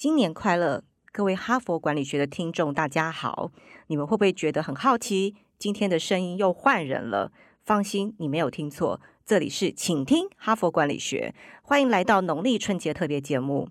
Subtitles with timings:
[0.00, 3.50] 新年快乐，各位哈佛管理学的听众，大家好！
[3.88, 5.34] 你们会不会觉得很好奇？
[5.58, 7.32] 今天的声音又换人了？
[7.64, 13.70] 放心，你没有听错，这里是请听哈佛管理学，欢迎来到农历春节特别节目。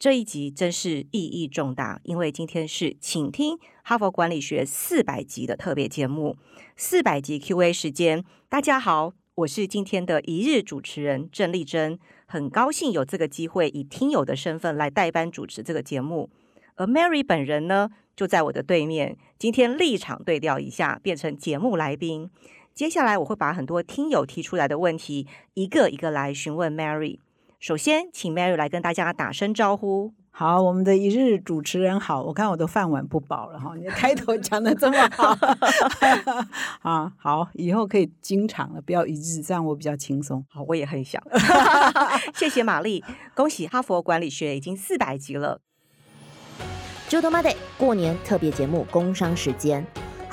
[0.00, 6.36] 这一集真是意义重大，因为今天是请听哈佛管理学四百集的特别节目，
[6.74, 8.24] 四百集 Q&A 时间。
[8.48, 12.00] 大家好，我是今天的一日主持人郑丽珍。
[12.30, 16.28] 很高兴有这个机会以听友的身份来代班主持这个节目，
[16.74, 19.16] 而 Mary 本人呢就在我的对面。
[19.38, 22.28] 今天立场对调一下，变成节目来宾。
[22.74, 27.18] 接下来我会把很多听友提出来的问题一个一个来询问 Mary。
[27.58, 30.12] 首先，请 Mary 来跟大家打声招呼。
[30.38, 35.36] 好，我们的一日主持人好，我看我的饭碗不保了哈，你的开头讲的这么好，
[36.88, 40.46] 啊，好，以后可以经常了，不要一日，这样我比较轻松。
[40.48, 41.20] 好，我也很想，
[42.36, 43.04] 谢谢玛丽，
[43.34, 45.60] 恭喜哈佛管理学已经四百集了。
[47.08, 49.84] 周多 Monday 过年特别节目，工商时间。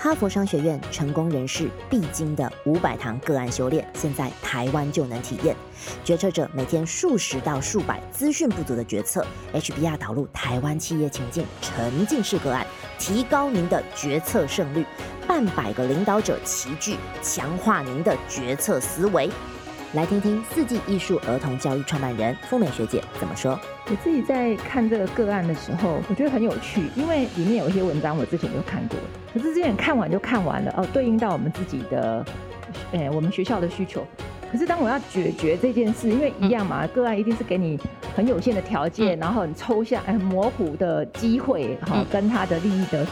[0.06, 5.56] 哈佛商学院成功人士必经的五百堂个案修炼，现在台湾就能体验。
[6.04, 12.64] 决策者每天数十到数百资讯不足的决策，HBR 导入台湾企业情境沉浸式个案，
[13.00, 14.86] 提高您的决策胜率。
[15.26, 19.28] 半百个领导者齐聚，强化您的决策思维。
[19.96, 23.58] 来听听四季艺术儿童教育创办人付美学姐怎么说。
[23.88, 28.98] 我自己在看这个个案的时候，我觉得很有趣，因为里面有一些文章我之前就看过，
[29.34, 32.26] 可是之前看完就看完了哦，对应到我们自己的，
[32.92, 34.06] 诶，我们学校的需求。
[34.52, 37.80] 可是当我要解决这件事，因为一样嘛，个案一定是给你
[38.14, 43.12] 很有限的条件，然后很抽象、很模糊的机会，哈，跟他的利益得失。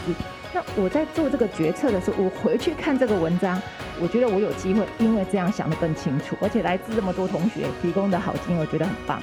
[0.52, 3.60] 那我在做这个决策的时候，我回去看这个文章，
[4.00, 9.22] 我觉得我有机会，因为这样想得更清楚，而且来自这么多同学提供的好经验，我觉得很棒。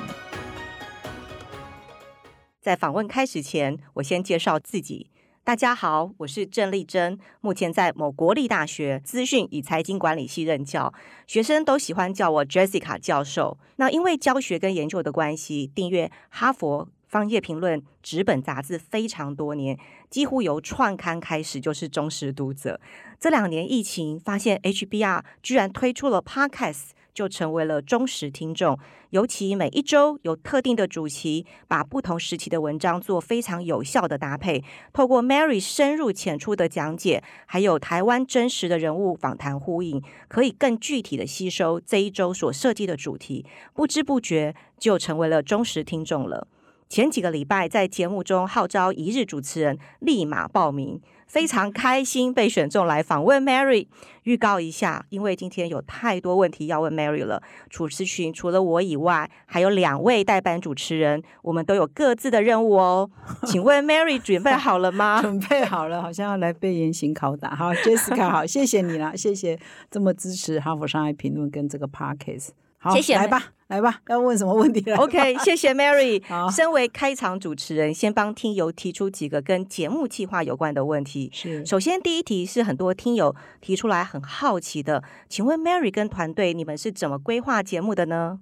[2.61, 5.09] 在访问开始前，我先介绍自己。
[5.43, 10.93] 大家好，我是郑丽珍，目前在某国立大学资讯与财经管理系任教，
[11.27, 13.57] 学生都喜欢叫我 Jessica 教授。
[13.75, 19.77] 那因为教学跟研究的关系，订阅哈佛方业评论纸本杂志非常多年，
[20.09, 22.79] 几乎由创刊开始就是忠实读者。
[23.19, 26.91] 这两年疫情，发现 HBR 居然推出了 Podcast。
[27.13, 28.79] 就成为了忠实听众，
[29.09, 34.63] 尤其每一周有特定的主题，把不同时期的文章做非常有效的搭配。
[34.93, 46.47] 透过 Mary 深入浅出的讲解，还有台湾真实的人物访谈呼应，可以更具体的吸收这一周所设计的主题，不知不觉就成为了忠实听众了。
[46.91, 50.99] 前几个礼拜在节目中号召一日主持人立马报名。
[51.25, 53.87] 非常开心被选中来访问 Mary。
[54.23, 57.41] 预告一下，因为今天有太多问题要问 Mary 了。
[57.69, 63.09] 主持群除了我以外，还有两位代班主持人，我们都有各自的任务哦。
[63.45, 65.21] 请问 Mary 准备好了吗？
[65.23, 67.55] 准备好了，好像要来被严刑拷打。
[67.55, 69.57] 好，Jessica，好，谢谢你啦，谢谢
[69.89, 72.49] 这么支持《哈佛商业评论》跟这个 Parkes。
[72.81, 73.53] 好，谢谢，来吧。
[73.67, 76.21] 来吧，要问什么问题了？OK， 谢谢 Mary。
[76.51, 81.29] 身为开场主持人，先帮听友提出几个跟节目计划有关的问题。
[81.31, 88.39] 是，首先第一题是很多听友提出来很好奇的，请问 Mary 跟团队，你们是怎么规划节目的呢？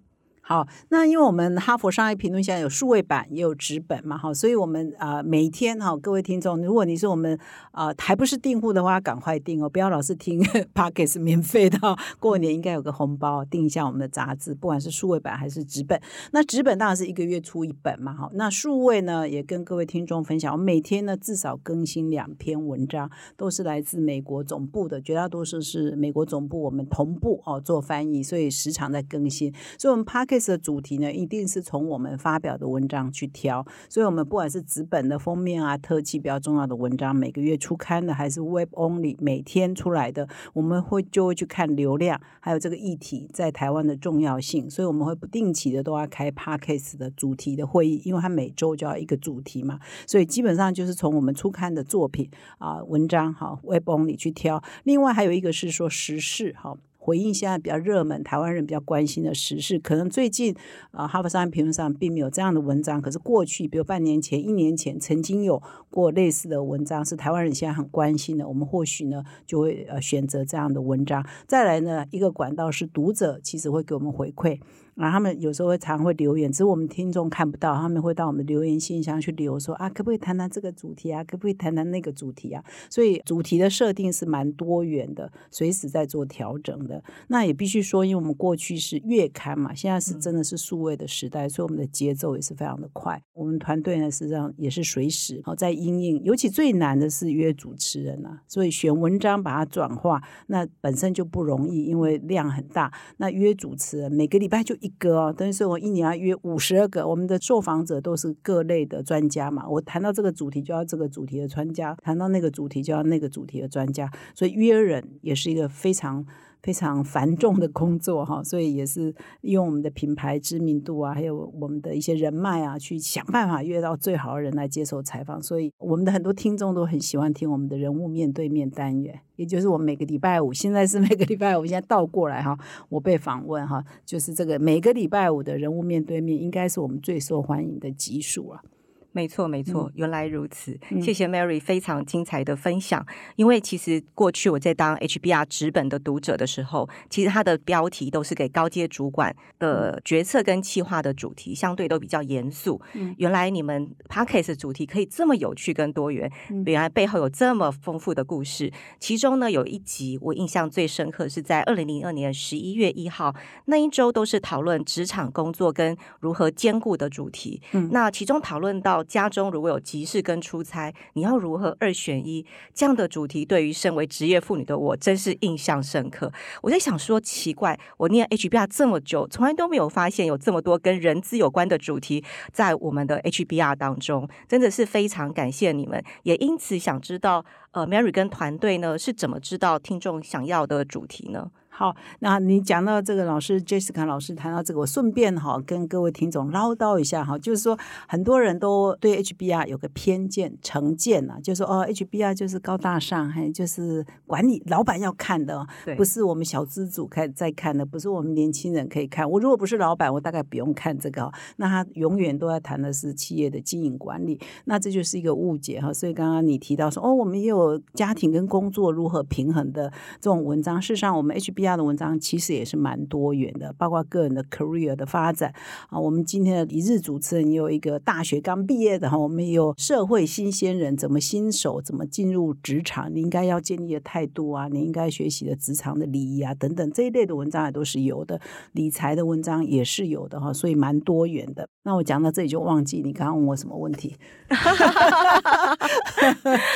[0.50, 7.38] 好，那因为我们哈佛商业评论现在有数位版也有纸本嘛，哈，所以我们啊每天哈，各位听众，如果你是我们
[7.72, 11.78] 啊还不是订户的话，赶快订哦，不要老是听 p o c k e t 免费的，
[12.20, 16.02] 过年应该有个红包，订一下我们的杂志，不管是数位版还是纸本。
[16.32, 23.08] 那纸本当然是一个月出一本嘛，哈，那数位呢也跟各位听众分享，我每天呢至少更新两篇文章，
[23.38, 56.78] 都是来自美国总部的，绝大多数是美国总部我们同步哦做翻译，所以时常在更新，所以我们 p o c k e t 的主题呢，一定是从我们发表的文章去挑，所以我们不管是纸本的封面啊，特辑比较重要的文章，每个月出刊的，还是 Web Only 每天出来的，我们会就会去看流量，还有这个议题在台湾的重要性，所以我们会不定期的都要开 Parkes 的主题的会议，因为它每周就要一个主题嘛，所以基本上就是从我们出刊的作品啊文章哈 Web Only 去挑，另外还有一个是说时事哈。
[57.00, 60.54] 回应现在比较热门、台湾人比较关心的时事，可能最近
[60.92, 63.02] 啊，《哈佛商业评论》上并没有这样的文章。
[63.02, 68.48] 可是过去，比如半年前、一年前，曾经有过类似的文章，是台湾人现在很关心的。
[68.48, 71.26] 我们或许呢，就会呃选择这样的文章。
[71.48, 74.60] 再来呢，一个管道是读者其实会给我们回馈。
[75.00, 81.24] 然后他们有时候会常会留言，只是我们听众看不到，他们会到我们留言信箱去留说啊，可不可以谈谈这个主题啊？
[81.24, 82.64] 可不可以谈谈那个主题啊？
[82.90, 87.02] 所以主题的设定是蛮多元的，随时在做调整的。
[87.30, 93.22] 那也必须说，因为我们过去是月刊嘛，现在是真的是数位的时代，所以我们的节奏也是非常的快。
[93.34, 102.92] 我们团队呢，实际上也是随时好在应应，尤其最难的是约主持人啊，所以选文章把它转化，那本身就不容易，因为量很大。
[103.18, 107.08] 那约主持人每个礼拜就一个，等于说我一年要约五十二个。
[107.08, 116.26] 我们的受访者都是各类的专家嘛，我谈到这个主题就要这个主题的专家，谈到那个主题就要那个主题的专家，所以约人也是一个非常。
[116.62, 125.42] 非常繁重的工作哈，所以也是用我们的品牌知名度啊，还有我们的一些人脉啊，去想办法约到最好的人来接受采访。
[125.42, 132.58] 所以我们的很多听众都很喜欢听我们的人物面对面单元，也就是我们每个礼拜五，现在是每个礼拜五，现在倒过来哈，
[132.90, 138.62] 我被访问哈，就是这个每个礼拜五的人物面对面，应该是我们最受欢迎的集数啊。
[139.12, 140.80] 没错，没错，原来如此。
[141.02, 143.04] 谢谢 Mary 非常精彩的分享。
[143.36, 152.80] 因为其实过去我在当 HBR 直本的读者的时候，其实它的标题都是给高阶主管的决策跟企划的主题，相对都比较严肃。
[153.18, 156.32] 原来你们 Podcast 主题可以这么有趣跟多元，
[156.66, 158.72] 原来背后有这么丰富的故事。
[159.00, 163.36] 其中呢，有一集我印象最深刻，是在二零零二年十一月一号
[163.66, 167.60] 那一周，都是讨论职场工作跟如何兼顾的主题。
[167.92, 168.99] 那其中讨论到。
[169.04, 172.46] 家中如果有急事跟出差，你要如何二选一？
[172.74, 176.32] 这样的主题对于身为职业妇女的我，真是印象深刻。
[176.62, 186.04] 我在想说，奇怪，我念 HBR 这么久，从来都没有发现有这么多跟人资有关的主题在我们的 HBR 当中，真的是非常感谢你们。
[186.24, 191.52] 也因此想知道，呃，Mary 跟团队呢是怎么知道听众想要的主题呢？
[191.80, 205.66] 好，那你讲到这个老师 Jessica 老师谈到这个，我顺便哈跟各位听众唠叨一下哈，就是说很多人都对 HBR 有个偏见成见呐，就说哦 HBR 就是高大上，还就是管理老板要看的，
[205.96, 209.32] 不是我们小资主看在看的，不是我们年轻人可以看。
[209.32, 211.32] 我如果不是老板，我大概不用看这个。
[211.56, 215.94] 那他永远都在谈的是企业的经营管理，那这就是一个误解哈。
[215.94, 219.90] 所以刚刚你提到说哦，我们也有家庭跟工作如何平衡的
[220.20, 221.69] 这种文章，事实上我们 HBR。
[221.76, 225.54] 的文章其实也是蛮多元的，包括个人的 career 的发展
[225.90, 226.00] 啊。
[226.00, 238.40] 我们今天的一日主持人也有一个大学刚毕业的哈，我们也有社会新鲜人怎么新手怎么进入职场，你应该要建立的态度啊，你应该学习的职场的礼仪啊等等这一类的文章也都是有的，
[238.74, 241.68] 理财的文章也是有的哈，所以蛮多元的。
[241.84, 244.18] 那我讲到这里就忘记你刚刚问我什么问题。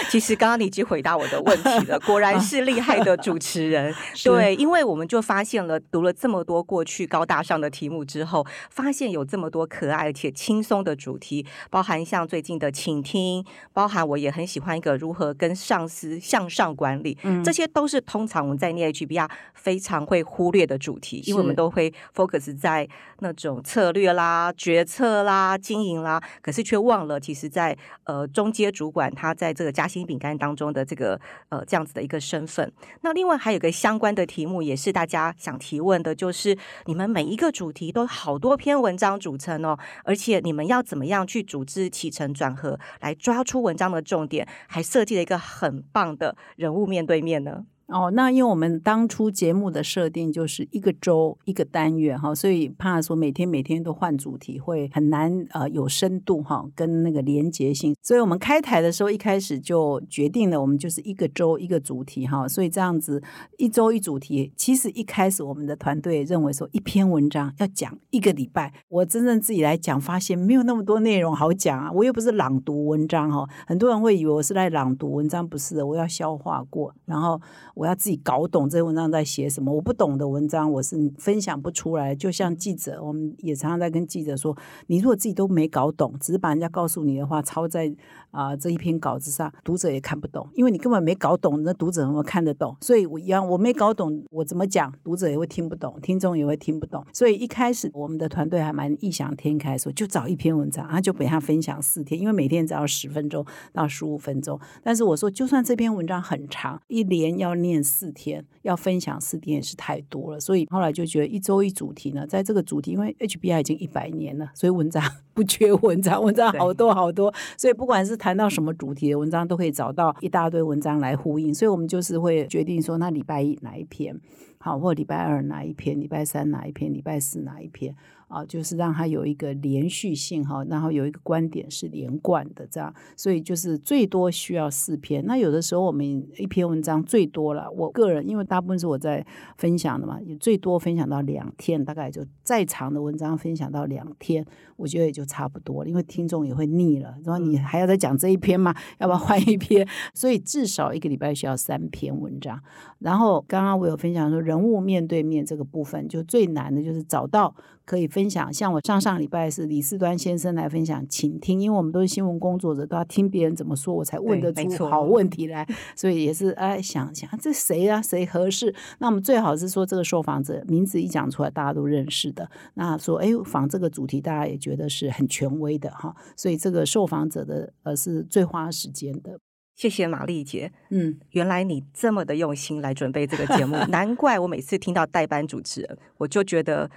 [0.09, 3.91] 其实刚刚你已经回答我的问题了，果然是厉害的主持人。
[4.23, 4.83] 对，因为。
[4.83, 22.88] 我们就发现了，读了这么多过去高大上的题目之后，发现有这么多可爱且轻松的主题，包含像最近的倾听，包含我也很喜欢一个如何跟上司向上管理，这些都是通常我们在念 HBR 非常会忽略的主题，因为我们都会 focus 在
[23.19, 31.19] 那种策略啦、决策啦、经营啦，可是却忘了，其实在呃中阶主管他在这个夹心饼干当中的这个
[31.50, 32.71] 呃这样子的一个身份。
[33.01, 34.63] 那另外还有个相关的题目。
[34.63, 47.65] 也是大家想提问的，就是你们每一个主题都好多篇文章组成哦，而且你们要怎么样去组织起承转合，来抓出文章的重点，还设计了一个很棒的人物面对面呢？
[47.88, 63.22] 哦，那因为我们当初节目的设定就是一个周一个单元哈，所以怕说每天每天都换主题会很难呃有深度哈，跟那个连结性，所以我们开台的时候一开始就决定了，我们就是一个周一个主题哈，所以这样子
[63.58, 77.39] 一周一主题，其实一开始我们的团队认为说一篇文章要讲一个礼拜，我真正自己来讲发现没有那么多内容好讲啊，我又不是朗读文章哈，很多人会以为我是在朗读文章，不是的，我要消化过，然后。
[77.84, 82.16] 我要自己搞懂这些文章在写什么，我不懂的文章我是分享不出来。
[82.16, 87.94] 就像记者，我们也常常在跟记者说，你如果自己都没搞懂，只是把人家告诉你的话抄在
[88.34, 92.75] 啊这一篇稿子上，读者也看不懂，因为你根本没搞懂，那读者怎么看得懂？
[92.82, 97.02] 所以我一样，我没搞懂，我怎么讲，读者也会听不懂，听众也会听不懂。
[97.13, 104.60] 所以一开始我们的团队还蛮异想天开，说就找一篇文章，然后就给他分享四天，因为每天只要十分钟到十五分钟。
[104.84, 107.54] 但是我说，就算这篇文章很长，一连要。
[107.63, 115.02] 念四天要分享四天也是太多了，所以后来就觉得一周一主题呢，在这个主题，因为 HBI 已经一百年了，所以文章
[115.34, 121.53] 不缺文章，文章好多好多，所以不管是谈到什么主题的文章，都可以找到一大堆文章来呼应。
[121.53, 124.18] 所以我们就是会决定说，那礼拜一哪一篇，
[124.60, 127.94] 好，或礼拜二哪一篇，礼拜三哪一篇，礼拜四哪一篇。
[128.34, 135.24] 啊，就是让它有一个连续性哈，然后有一个观点是连贯的，这样，所以就是最多需要四篇。
[135.25, 136.04] 那有的时候我们
[136.38, 139.24] 一篇文章最多了，我个人因为大部分是我在
[139.58, 144.44] 分享的嘛，也最多分享到两天，大概就再长的文章分享到两天，
[144.78, 148.74] 我觉得也就差不多了，因为听众也会腻了，然后你还要再讲这一篇吗？
[148.98, 149.88] 要不要换一篇？
[150.16, 152.60] 所以至少一个礼拜需要三篇文章。
[153.00, 157.54] 然后刚刚我有分享说，人物面对面这个部分，就最难的就是找到
[157.86, 158.54] 可以分享。
[158.54, 165.68] 像我上上礼拜是李四端先生来分享请听，因为我们都是新闻工作者，都要听别人怎么说，我才问得出好问题来。
[165.96, 168.74] 所以也是哎想想这谁啊，谁合适？
[169.00, 172.50] 那我们最好是说这个受访者名字一讲出来，大家都认识的。
[172.75, 176.16] 那说哎访这个主题，大家也觉得是很权威的哈。
[176.36, 179.40] 所以这个受访者的呃是最花时间的。
[179.75, 186.88] 谢谢玛丽姐，嗯，原来你这么的用心来准备这个节目， 难怪我每次听到代班主持人，我就觉得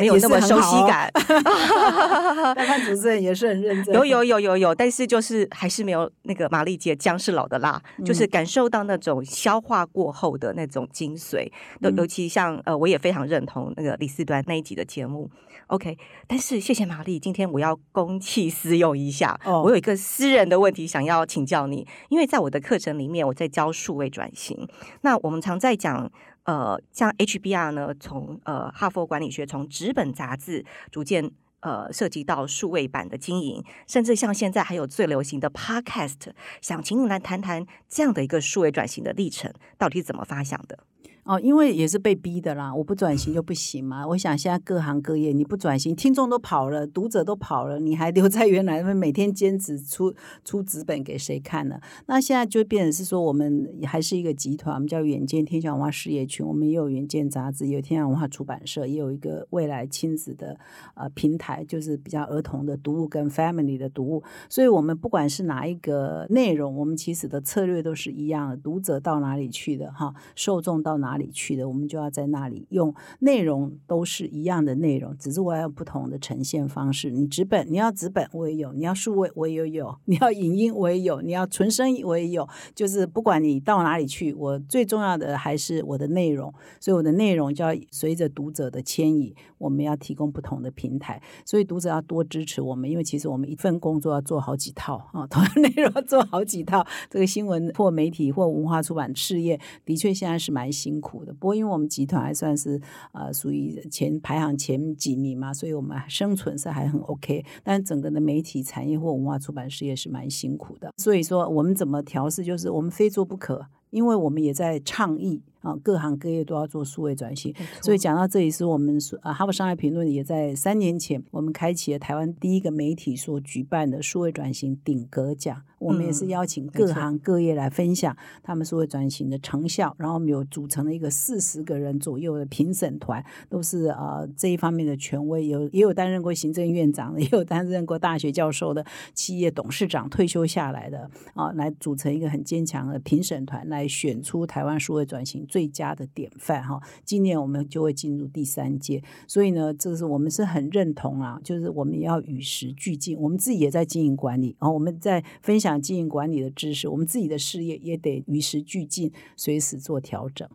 [0.00, 1.10] 没有那么熟很好哦悉感。
[2.54, 11.50] 代班主持人也是很认真，有有有有有，但是就是还是没有那个玛丽姐姜是老的辣，就是嗯感受到那种消化过后的那种精髓。
[11.80, 15.30] 尤、嗯尤其像呃，我也非常认同那个李四端那一集的节目。
[15.68, 15.96] OK，
[16.26, 24.68] 但是谢谢玛丽，今天我要公器私用一下，哦我有一个私人的问题想要请教你，因为在我的课程里面，我在教数位转型，
[25.02, 26.10] 那我们常在讲。
[26.44, 31.30] 呃，像 HBR 呢，从呃哈佛管理学从纸本杂志逐渐
[31.60, 40.78] 呃涉及到数位版的经营，甚至像现在还有最流行的 Podcast，想请你来谈谈这样的一个数位转型的历程，到底怎么发想的？
[41.24, 44.04] 哦，因为也是被逼的啦，我不转型就不行嘛。
[44.04, 50.12] 我想现在各行各业你不转型，听众都跑了，读者都跑了，你还留在原来那每天兼职出
[50.44, 51.78] 出纸本给谁看呢？
[52.06, 60.58] 那现在就变成是说，我们还是一个集团，我们叫远见天下文化事业群，我们也有远见杂志，有天下文化出版社，也有一个未来亲子的
[60.94, 64.24] 呃平台，就是比较儿童的读物跟 family 的读物。
[64.48, 77.10] 所以我们不管是哪一个内容，我们其实的策略都是一样的，读者到哪里去的哈，受众到哪哪里去的，我们就要在那里用内容都是一样的内容，只是我要有不同的呈现方式。
[77.10, 96.86] 你纸本，你要纸本我也有，你要数位 我也有，你要影音我也有，你要纯声音我也有，就是不管你到哪里去，我最重要的还是我的内容，所以我的内容就要随着读者的迁移，我们要提供不同的平台，所以读者要多支持我们，因为其实我们一份工作要做好几套啊， 同样内容要做好几套。
[97.10, 102.80] 这个新闻或媒体或文化出版事业的确现在是蛮辛苦的，不过因为我们集团还算是
[103.12, 107.44] 呃属于前排行前几名嘛，所以我们生存是还很 OK。
[107.62, 113.66] 但整个的媒体产业或文化出版事业是蛮辛苦的，所以说我们怎么调试，就是我们非做不可。
[113.90, 125.60] 因为我们也在倡议啊，各行各业都要做数位转型，所以讲到这里，是我们说啊，哈佛商业评论也在三年前，我们开启了台湾第一个媒体所举办的数位转型顶格奖。
[125.82, 138.84] 我们也是嗯邀请各行各业来分享他们数位转型的成效，然后我们有组成了一个四十个人左右的评审团，都是呃这一方面的权威，有也有担任过行政院长的， 也有担任过大学教授的，
[139.14, 146.80] 企业董事长退休下来的啊，来组成一个很坚强的评审团，来选出台湾数位转型最佳的典范哈。
[147.04, 160.48] 今年我们就会进入第三届，所以呢，这是我们是很认同啊，就是我们也要与时俱进，我们自己也在经营管理，然后我们在分享经营管理的知识，我们自己的事业也得与时俱进，随时做调整。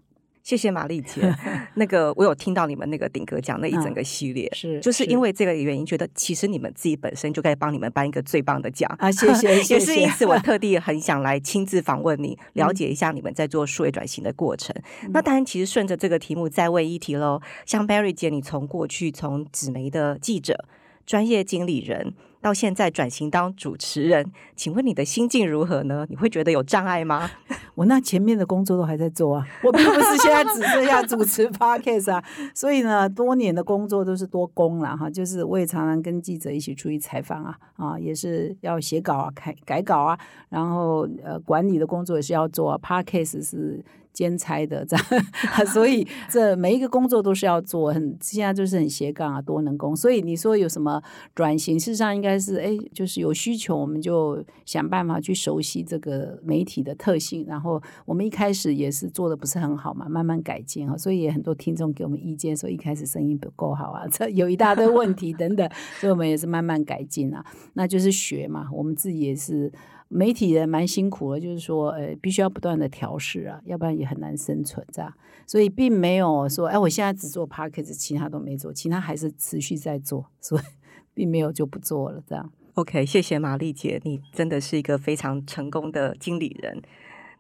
[0.44, 1.22] 谢谢玛丽姐，
[1.76, 14.74] 那个我有听到你们那个顶格讲那一整个系列，是就是因为这个原因，觉得其实你们自己本身就该帮你们颁一个最棒的奖啊谢谢谢也是谢因此我 特地很想来亲自访问你，了解一下你们在做数位转型的过程。
[15.10, 20.64] 那当然，其实顺着这个题目再问一题喽，像 Barry 姐，你从过去从纸媒的记者、
[21.06, 22.14] 专业经理人。
[22.42, 26.06] 到现在转型当主持人，请问你的心境如何呢？
[26.10, 27.30] 你会觉得有障碍吗？
[27.76, 32.24] 我那前面的工作都还在做啊，我并不是现在只剩下主持 podcast 啊，
[32.56, 40.18] 所以呢，多年的工作都是多工了哈，就是我也常常跟记者一起出去采访啊，啊，也是要写稿啊、改改稿啊，
[40.50, 43.84] 然后呃，管理的工作也是要做啊，podcast 是。
[44.18, 45.06] 兼差的这样，
[45.72, 49.96] 所以 这每一个工作都是要做，很现在就是很斜杠啊，多能工。
[49.96, 51.00] 所以你说有什么
[51.36, 57.46] 转型，事实上应该是哎，就是有需求，我们就想办法去熟悉这个媒体的特性。
[57.48, 60.98] 然后我们一开始也是做的不是很好嘛，慢慢改进啊。
[60.98, 65.70] 所以也很多听众给我们意见，说一开始声音不够好啊， 这有一大堆问题等等，
[66.00, 67.46] 所以我们也是慢慢改进啊。
[67.74, 69.72] 那就是学嘛，我们自己也是。
[70.10, 75.14] 媒体人蛮辛苦的，就是说，呃，必须要不断的调试啊，要不然也很难生存，这样。
[75.46, 80.62] 所以并没有说，哎，我现在只做 p a c k a g 其他都没做，其他还是持续在做，所以
[81.14, 82.52] 并没有就不做了，这样。
[82.74, 86.82] OK，谢谢玛丽姐，你真的是一个非常成功的经理人。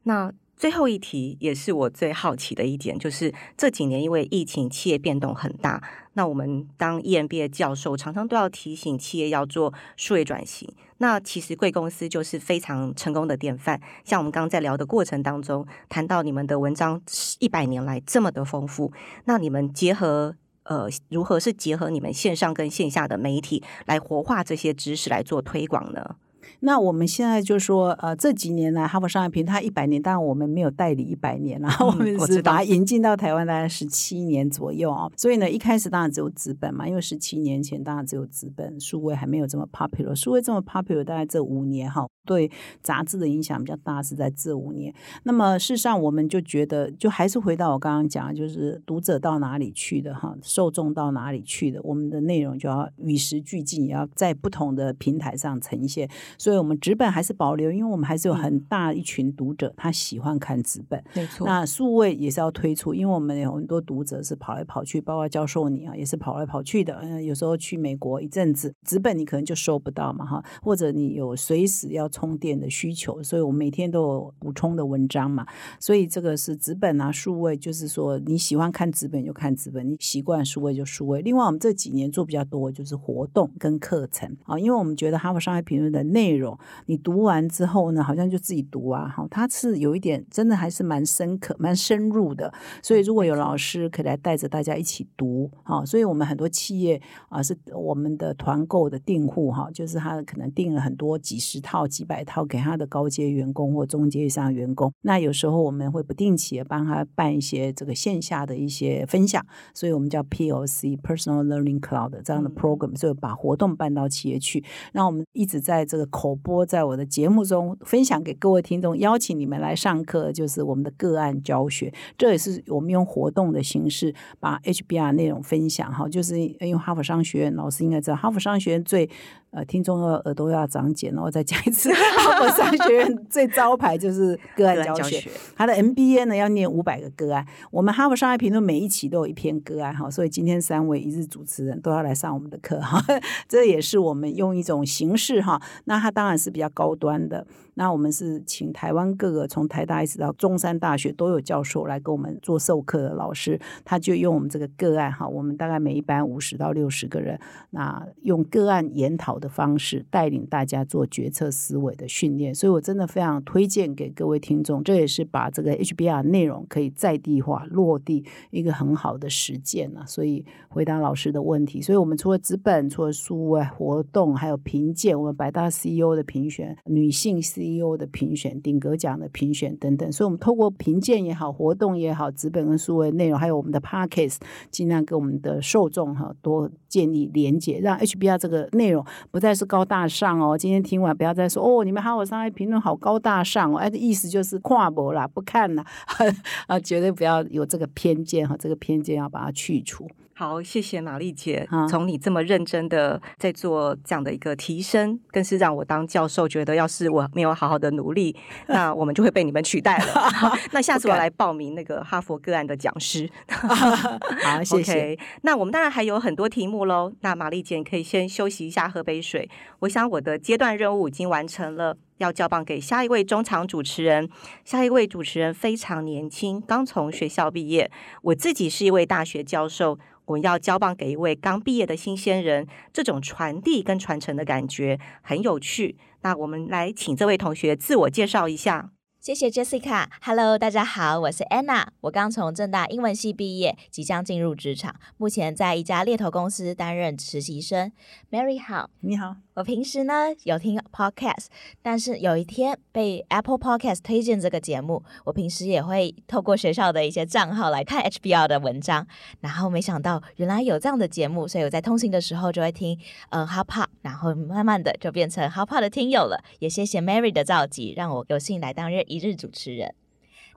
[0.03, 5.81] 那最后一题也是我最好奇的一点，就是这几年因为疫情，企业变动很大。
[6.13, 10.67] 那我们当 EMBA 教授，常常都要提醒企业要做数位转型。
[10.97, 13.79] 那其实贵公司就是非常成功的典范。
[14.03, 16.99] 像我们刚刚在聊的过程当中，谈到你们的文章
[17.37, 18.91] 一百年来这么的丰富，
[19.25, 26.15] 那你们结合呃如何是结合你们线上跟线下的媒体来活化这些知识来做推广呢？
[26.59, 35.09] 那我们现在就说，呃，这几年来，哈佛商业评它一百年，当然我们没有代理一百年然后 我们是把它引进到台湾大概十七年左右啊。
[35.15, 42.07] 所以呢，一开始当然只有资本嘛，因为十七年前当然只有资本，数位还没有这么 popular，数位这么 popular，大概这五年哈。
[42.27, 42.51] 对
[42.83, 44.93] 杂志的影响比较大，是在这五年。
[45.23, 56.09] 那么事实上，我们就觉得，就还是回到我刚刚讲，就是读者到哪里去的哈，受众到哪里去的，我们的内容就要与时俱进，也要在不同的平台上呈现。
[56.37, 61.01] 所以，我们纸本还是保留，因为我们还是有很大一群读者，他喜欢看纸本。
[61.13, 61.47] 没错。
[61.47, 66.99] 那数位也是要推出，因为我们有很多读者是跑来跑去，包括教授你啊，也是跑来跑去的。
[67.01, 72.09] 嗯，有时候去美国一阵子，纸本你可能就收不到嘛哈，或者你有随时要。
[72.17, 75.45] 充电的需求，所以我每天都有补充的文章嘛。
[75.79, 81.21] 所以这个是纸本啊，数位，就是说你喜欢看纸本就看纸本，你习惯数位就数位。
[81.21, 86.57] 另外，我们这几年做比较多就是活动跟课程啊，因为我们觉得《哈佛商业评论》的内容，
[86.87, 92.51] 你读完之后呢，好像就自己读啊，哈，它是有一点真的还是蛮深刻、蛮深入的。
[92.81, 102.06] 所以如果有老师可以来带着大家一起读啊，所以我们很多企业啊是我们的团购的订户哈，就是他可能订了很多几十套几。
[102.07, 114.63] 百套给他的高阶员工或中阶以上员工，那有时候我们会不定期的帮他办一些这个线下的一些分享，所以我们叫 POC（Personal Learning Cloud） 这样的 program，就把活动办到企业去。
[114.93, 121.93] 那我们一直在这个口播，在我的节目中分享给各位听众，邀请你们来上课，就是我们的个案教学。
[122.17, 129.09] 这也是我们用活动的形式把 HBR 内容分享哈，就是因为哈佛商学院老师应该知道，哈佛商学院最。
[129.51, 131.89] 呃，听众的耳朵要长茧，然 后再讲一次。
[131.91, 137.45] 哈佛商学院 最招牌就是个案教学，他的 MBA 呢要念五百个个案。
[137.71, 143.01] 我们哈佛商业评论每一期都有一篇个案哈，所以今天三位一日主持人都要来上我们的课哈。
[143.47, 147.47] 这也是我们用一种形式哈，那它当然是比较高端的。
[147.77, 170.03] 那我们是请台湾各个从台大一直到中山大学都有教授来给我们做授课的老师，他就用我们这个个案哈，我们大概每一班五十到六十个人，那用个案研讨的方式带领大家做决策思维的训练，所以我真的非常推荐给各位听众，这也是把这个 HBR 内容可以在地化落地一个很好的实践啊。
[170.07, 177.66] 所以回答老师的问题，所以我们除了资本、除了书外活动，还有评鉴，我们百大 CEO 的评选女性 C。
[177.67, 184.37] CEO 的评选、顶格奖的评选等等，所以我们透过评鉴也好、活动也好、纸本跟数位内容，还有我们的 Podcast，
[184.71, 190.57] 尽量跟我们的受众哈多建立连接，让 HBR 这个内容不再是高大上哦。
[190.57, 195.85] 今天听完不要再说哦，你们哈佛商业评论好高大上哦，哎，意思就是跨博啦，不看啦，
[196.67, 200.07] 啊，绝对不要有这个偏见哈，这个偏见要把它去除。
[200.39, 201.67] 好，谢谢玛丽姐。
[201.89, 208.35] 从你这么认真的在做这样的一个提升，更是让我当教授觉得，要是我没有好好的努力，
[208.67, 210.13] 那我们就会被你们取代了。
[210.73, 213.27] 那下次我来报名那个哈佛个案的讲师。
[213.49, 215.17] 好，谢谢。
[215.41, 217.11] 那我们当然还有很多题目喽。
[217.21, 219.49] 那玛丽姐可以先休息一下，喝杯水。
[219.79, 224.29] 我想我的阶段任务已经完成了，要交棒给下一位中场主持人。
[224.63, 227.89] 下一位主持人非常年轻，刚从学校毕业。
[228.21, 229.97] 我自己是一位大学教授。
[230.25, 235.95] 我要交棒给一位刚毕业的新鲜人，这种传递跟传承的感觉很有趣。
[236.21, 238.89] 那我们来请这位同学自我介绍一下。
[239.27, 240.07] 谢谢 Jessica。
[240.21, 241.87] Hello，大家好，我是 Anna。
[241.99, 247.91] 我刚从正大英文系毕业，即将进入职场，目前在一家猎头公司担任实习生。
[248.31, 251.47] Mary 好，你好，我平时呢有听 podcast，
[251.81, 259.05] 但是有一天被 Apple Podcast 推荐这个节目，我平时也会透过学校的一些账号来看 HBR 的文章，
[259.41, 262.97] 然后没想到原来有这样的节目，所以我在通勤的时候就会听
[263.31, 266.41] 呃 Hop Hop，然后慢慢的就变成 Hop Pop 的听友了。
[266.59, 269.93] 也谢谢 Mary 的召集，让我有幸来担任一日主持人。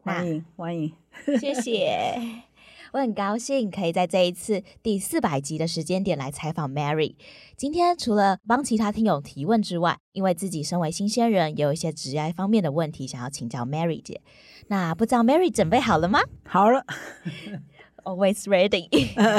[0.02, 0.92] 欢迎欢迎，
[1.40, 2.18] 谢谢。
[2.92, 7.14] 我很高兴可以在这一次第四百集的时间点来采访 Mary。
[7.56, 14.20] 今天除了帮其他听友提问之外，因为自己身为新鲜人，也有一些职业方面的问题想要请教 Mary 姐。
[14.66, 16.20] 那不知道 Mary 准备好了吗？
[16.44, 16.84] 好了，
[18.02, 18.88] Always ready。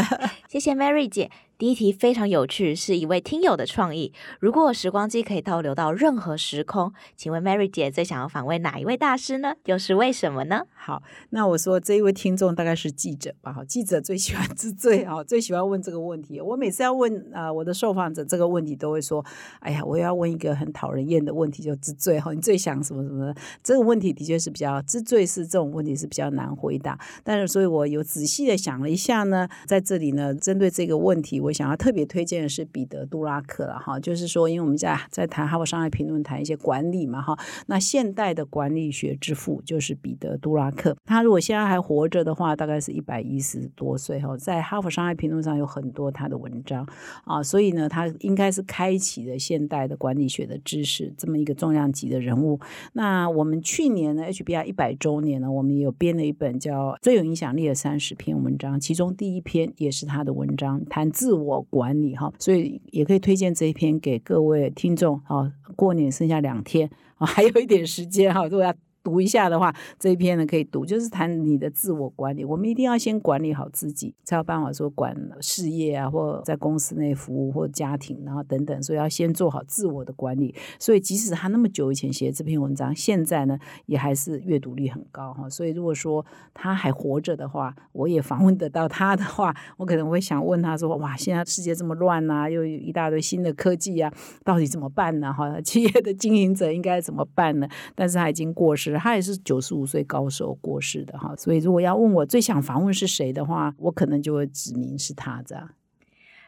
[0.48, 1.30] 谢谢 Mary 姐。
[1.62, 4.12] 第一题非常有趣，是一位听友的创意。
[4.40, 9.54] 如果时光机可以倒流到任何时空，请问 Mary 姐最想要访问哪一位大师呢？
[9.66, 10.66] 又是为什么呢？
[10.74, 13.54] 好，那我说这一位听众大概是记者吧？
[13.54, 16.42] 哈，记者最喜欢知罪啊，最喜欢问这个问题。
[16.42, 19.24] 我每次要问啊我的受访者这个问题，都会说：
[19.60, 22.34] 哎呀，我要问一个很讨人厌的问题，就知最哈。
[22.34, 23.32] 你最想什么什么？
[23.62, 26.98] 这个问题的确是比较知最是这种问题是比较难回答。
[27.24, 31.51] 但是，所以我有仔细的想了一下呢，在这里呢，针对这个问题，我。
[31.52, 37.38] 想要特别推荐的是彼得·杜拉克了哈，就是说，因为我们在在谈《哈佛商业评论》谈一些管理嘛哈，
[37.68, 40.96] 那现代的管理学之父就是彼得·杜拉克。
[41.06, 46.88] 他如果现在还活着的话，大概是一百一十多岁哈，在《哈佛商业评论》上有很多他的文章
[47.26, 52.60] 啊，所以呢，他应该是开启了现代的管理学的知识这么一个重量级的人物。
[52.94, 61.32] 那我们去年呢，HBR 一百周年呢，我们也有编了一本叫《最有影响力的三十篇文章》，其中第一篇也是他的文章，谈自。
[61.32, 65.50] 我我管理哈，所以也可以推荐这一篇给各位听众好。
[65.76, 68.74] 过年剩下两天啊，还有一点时间哈，如果要。
[69.04, 72.46] 读一下的话，这一篇呢可以读，就是谈你的自我管理。
[72.46, 78.84] 我们一定要先管理好自己，才有办法说管事业啊，或在公司内服务或家庭，然后等等。
[78.84, 80.54] 所以要先做好自我的管理。
[80.80, 85.50] 所以即使他那么久以前写这篇文章，现在呢也还是阅读率很高哈。
[85.50, 95.34] 所以如果说他还活着的话，我也访问得到他的话，我可能会想问他说：哇，现在世界这么乱呐，又有一大堆新的科技啊，到底怎么办呢？
[95.34, 97.68] 哈，企业的经营者应该怎么办呢？
[97.96, 98.91] 但是他已经过世。
[99.00, 105.70] 他也是九十五岁高寿过世的哈，所以如果要问我最想访问是谁的话，我可能就会指明是他这样。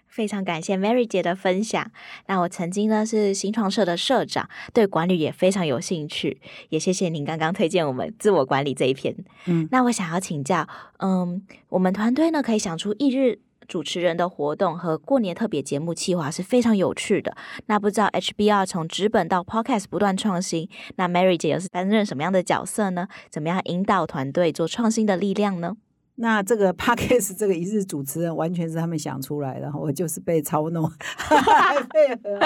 [0.07, 1.89] 非常感谢 Mary 姐的分享。
[2.27, 6.39] 那我曾经呢是新创社的社长，对管理也非常有兴趣。
[6.69, 9.15] 也谢谢您刚刚推荐我们自我管理这一篇。
[9.47, 10.67] 嗯，那我想要请教，
[10.99, 13.39] 嗯，我们团队呢可以想出一日。
[13.67, 17.35] 主持人的活动和过年特别节目企划是非常有趣的。
[17.67, 23.07] 那不知道 HBR 从纸本到 Podcast 不断创新，那 Mary 姐又是担任什么样的角色呢？
[23.29, 25.77] 怎么样引导团队做创新的力量呢？
[26.15, 30.89] 那这个 Parkes 这个一日主持人完全是他们想出来的，我就是被操弄，
[31.89, 32.39] 配合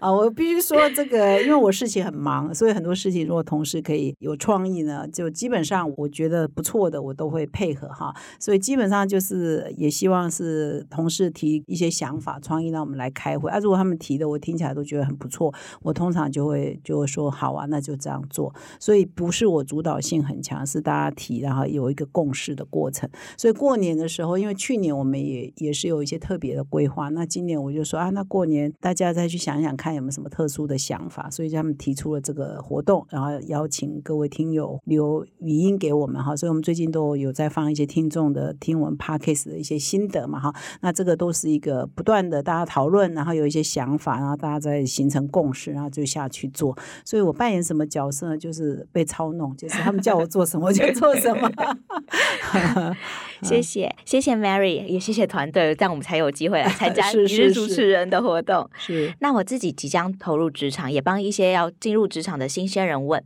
[0.00, 0.12] 啊！
[0.12, 8.14] 我必须说这个，因为我事情很忙，所以很多事情如果同事可以有创意呢，就基本上我觉得不错的，我都会配合哈。
[8.40, 13.58] 所以基本上就是也希望是同事提一些想法、创意，让我们来开会啊。
[13.58, 18.52] 如果他们提的我听起来都觉得很不错，我通常就会就会说好啊，那就这样做。
[18.80, 23.03] 所以不是我主导性很强，是大家提，然后有一个共识的过程。
[23.36, 46.76] 所以过年的时候，因为去年我们也也是有一些特别的规划，那今年我就说啊，那过年大家再去想想看有没有什么特殊的想法，所以他们提出了这个活动，然后邀请各位听友留语音给我们哈，所以我们最近都有在放一些听众的听闻 podcast 的一些心得嘛哈，那这个都是一个不断的大家讨论，然后有一些想法，然后大家在形成共识，然后就下去做。
[47.04, 48.36] 所以我扮演什么角色？
[48.36, 51.48] 就是被操弄，就是他们叫我做什么就做什么。
[53.42, 58.68] 谢谢，谢谢 Mary，也谢谢团队，这样我们才有机会来参加 一日主持人的活动。
[58.76, 63.22] 是， 那我自己即将投入职场，也帮一些要进入职场的新鲜人问。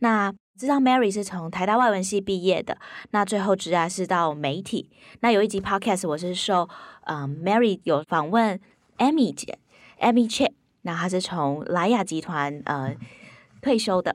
[0.00, 2.76] 那知道 Mary 是从台大外文系毕业的，
[3.12, 4.90] 那最后职涯是到媒体。
[5.20, 6.68] 那有一集 Podcast 我是受
[7.04, 8.60] 嗯 Mary 有访问
[8.98, 9.58] Amy 姐
[10.00, 10.52] ，Amy Chip，
[10.82, 12.94] 那她是从莱雅集团呃
[13.62, 14.14] 退休的。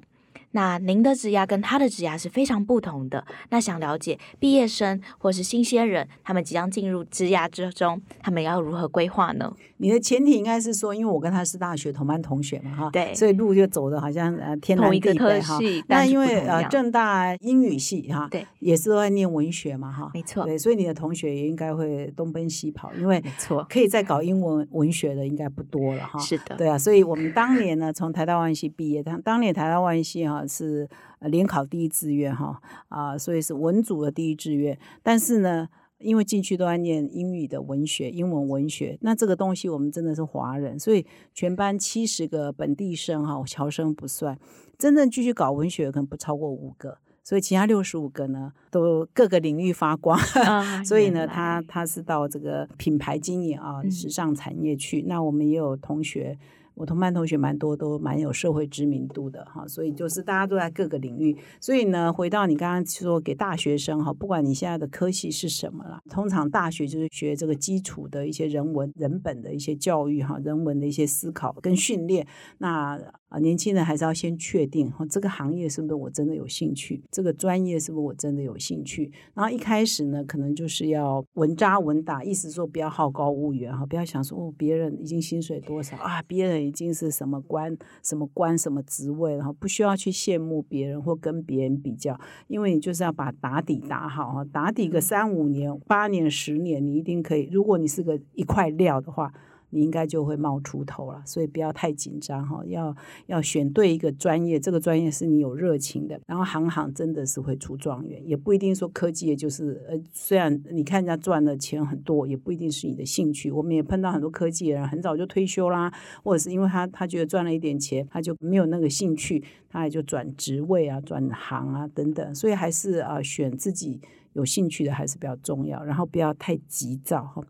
[0.55, 3.25] 那您的职涯跟他的职涯是非常不同的。
[3.49, 9.53] 那想了解毕业生或是新鲜人，他们即将进入职涯之中，他们要如何规划呢？
[9.77, 15.59] 你的前提应该是说，因为我跟他是大学同班同学嘛，哈，对，所以路就走的好像呃天南地北哈。
[15.89, 26.17] 那因为呃正大英语系哈，对，也是都在念文学嘛，哈，没错，对，所以你的同学也应该会东奔西跑，因为没错，可以再搞英文文学的应该不多了哈。
[26.19, 30.44] 是的，对啊，所以我们当年呢，从台大外系毕业，当当年台大外系哈。
[30.47, 30.88] 哈是
[31.21, 34.77] 联考第一志愿哈啊，所以是文组的第一志愿。
[35.01, 35.67] 但是呢，
[35.99, 44.38] 因为进去都在念英语的文学、英文文学，那这个东西我们真的是华人，所以全班七十个本地生哈，侨生不算，
[44.77, 46.97] 真正继续搞文学可能不超过五个。
[47.23, 50.15] 所以其他六十五个呢，都各个领域发光。
[50.86, 55.01] 所以呢，他他是到这个品牌经营啊、时尚产业去。
[55.08, 56.38] 那我们也有同学。
[56.75, 61.35] 我同班同学蛮多，都蛮有社会知名度的哈，所以就是大家都在各个领域。
[61.61, 72.27] 所以呢，回到你刚刚说给大学生哈，不管你现在的科系是什么了，通常大学就是学这个基础的一些人文、人本的一些教育哈，人文的一些思考跟训练。
[72.57, 79.11] 那啊，年轻人还是要先确定哈，这个行业是不是我真的有兴趣，这个专业是不是我真的有兴趣。
[79.33, 86.64] 然后一开始呢，可能就是要稳扎稳打，意思说不要好高骛远哈，不要想说哦，别人已经薪水多少啊，别人。
[86.65, 97.49] 已经是什么官、什么官、什么职位，然后不需要去羡慕别人或跟别人比较，因为你就是要把打底打好哈，打底个三五年、八年、十年，你一定可以。
[97.51, 99.34] 如果你是个一块料的话。
[99.75, 113.51] 你应该就会冒出头了，所以不要太紧张哈，要要选对一个专业，这个专业是你有热情的，然后行行真的是会出状元，也不一定说科技也就是呃，虽然你看人家赚的钱很多，也不一定是你的兴趣。
[113.51, 123.99] 我们也碰到很多科技人很早就退休啦，或者是因为他他觉得赚了一点钱，他就没有那个兴趣，他也就转职位啊、转行啊等等，所以还是啊选自己
[124.31, 127.43] 有兴趣的还是比较重要，然后不要太急躁哈。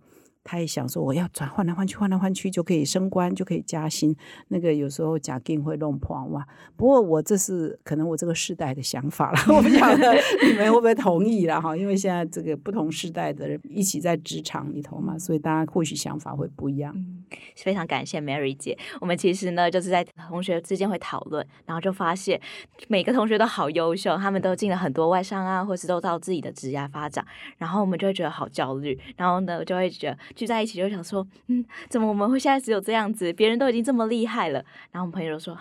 [0.47, 4.15] 他也想说，我要转换来换去，换来换去就可以升官，就可以加薪。
[4.49, 6.47] 那个有时候假定会弄破哇。
[6.77, 10.13] 不过我这是可能我这个世代的想法了， 我不晓得
[10.45, 11.75] 你们会不会同意了哈。
[11.75, 16.95] 因为现在这个不同世代的人一起在职场里头嘛，所以大家或许想法会不一样。
[17.55, 18.77] 非常感谢 Mary 姐。
[19.01, 22.39] 我们其实呢就是在同学之间会讨论，然后就发现
[22.87, 27.25] 每个同学都好优秀，他们都进了很多外商啊，或是都到自己的职业发展，
[27.57, 30.34] 然后我们就会觉得好焦虑，然后呢就会觉得。
[30.35, 33.31] 聚在一起就想说，嗯，怎么我们会现在只有这样子？
[33.33, 34.63] 别人都已经这么厉害了。
[34.91, 35.57] 然后我们朋友说。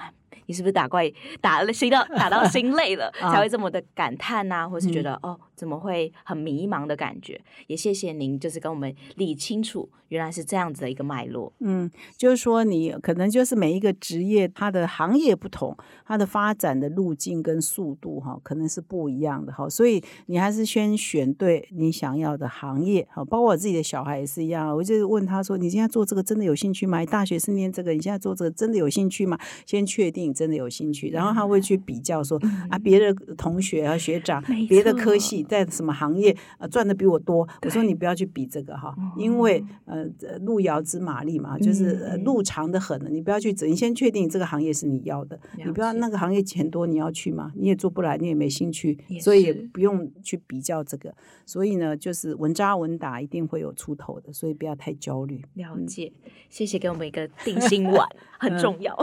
[0.46, 1.10] 你是不是打怪
[1.40, 7.40] 打了心到打到心累了， 才会这么的感叹呐，或是觉得哦怎么会很迷茫的感觉？
[7.68, 11.52] 也谢谢您，就是跟我们理清楚原来是这样子的一个脉络。
[11.60, 19.68] 嗯，就是说你可能就是每一个职业它的行业不同，它的发展的路径跟速度哈，可能是不一样的哈。
[19.68, 23.24] 所以你还是先选对你想要的行业哈。
[23.24, 27.04] 包括我自己的小孩也是一样，我就问他说：“你现在做这个真的有兴趣吗？
[27.06, 30.24] 大学是念这个，你现在做这个真的有兴趣吗？”先确定。
[30.34, 37.48] 真的有兴趣，然后他会去比较说啊，别的同学啊、学长，别的科系在什么行业啊赚的比我多。
[37.62, 40.04] 我说你不要去比这个哈，因为呃
[40.40, 43.68] 路遥知马力嘛，就是路长的很，你不要去整。
[43.68, 51.14] 你先确定这个行业是你要的，你不要那个行业钱多你要去吗，你也做不来，你也没兴趣，所以也不用去比较这个。
[51.46, 55.44] 所以呢，就是稳扎稳打，一定会有出头的，所以不要太焦虑。
[55.54, 56.12] 了解，
[56.48, 58.06] 谢谢给我们一个定心丸，
[58.38, 58.96] 很重要。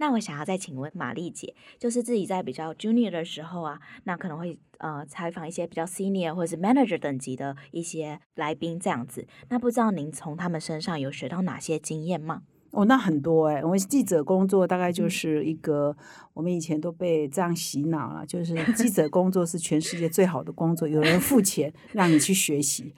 [0.00, 9.28] 那我想要再请问玛丽姐，就是自己在比较 junior 的时候啊，那可能会呃采访一些比较 senior 或者是 manager 等级的一些来宾这样子。
[9.50, 12.42] 那不知道您从他们身上有学到哪些经验吗？
[12.70, 15.94] 哦，那很多哎，我们记者工作大概就是一个，
[16.40, 22.94] 我们以前都被这样洗脑了，就是记者工作是全世界最好的工作，有人付钱 让你去学习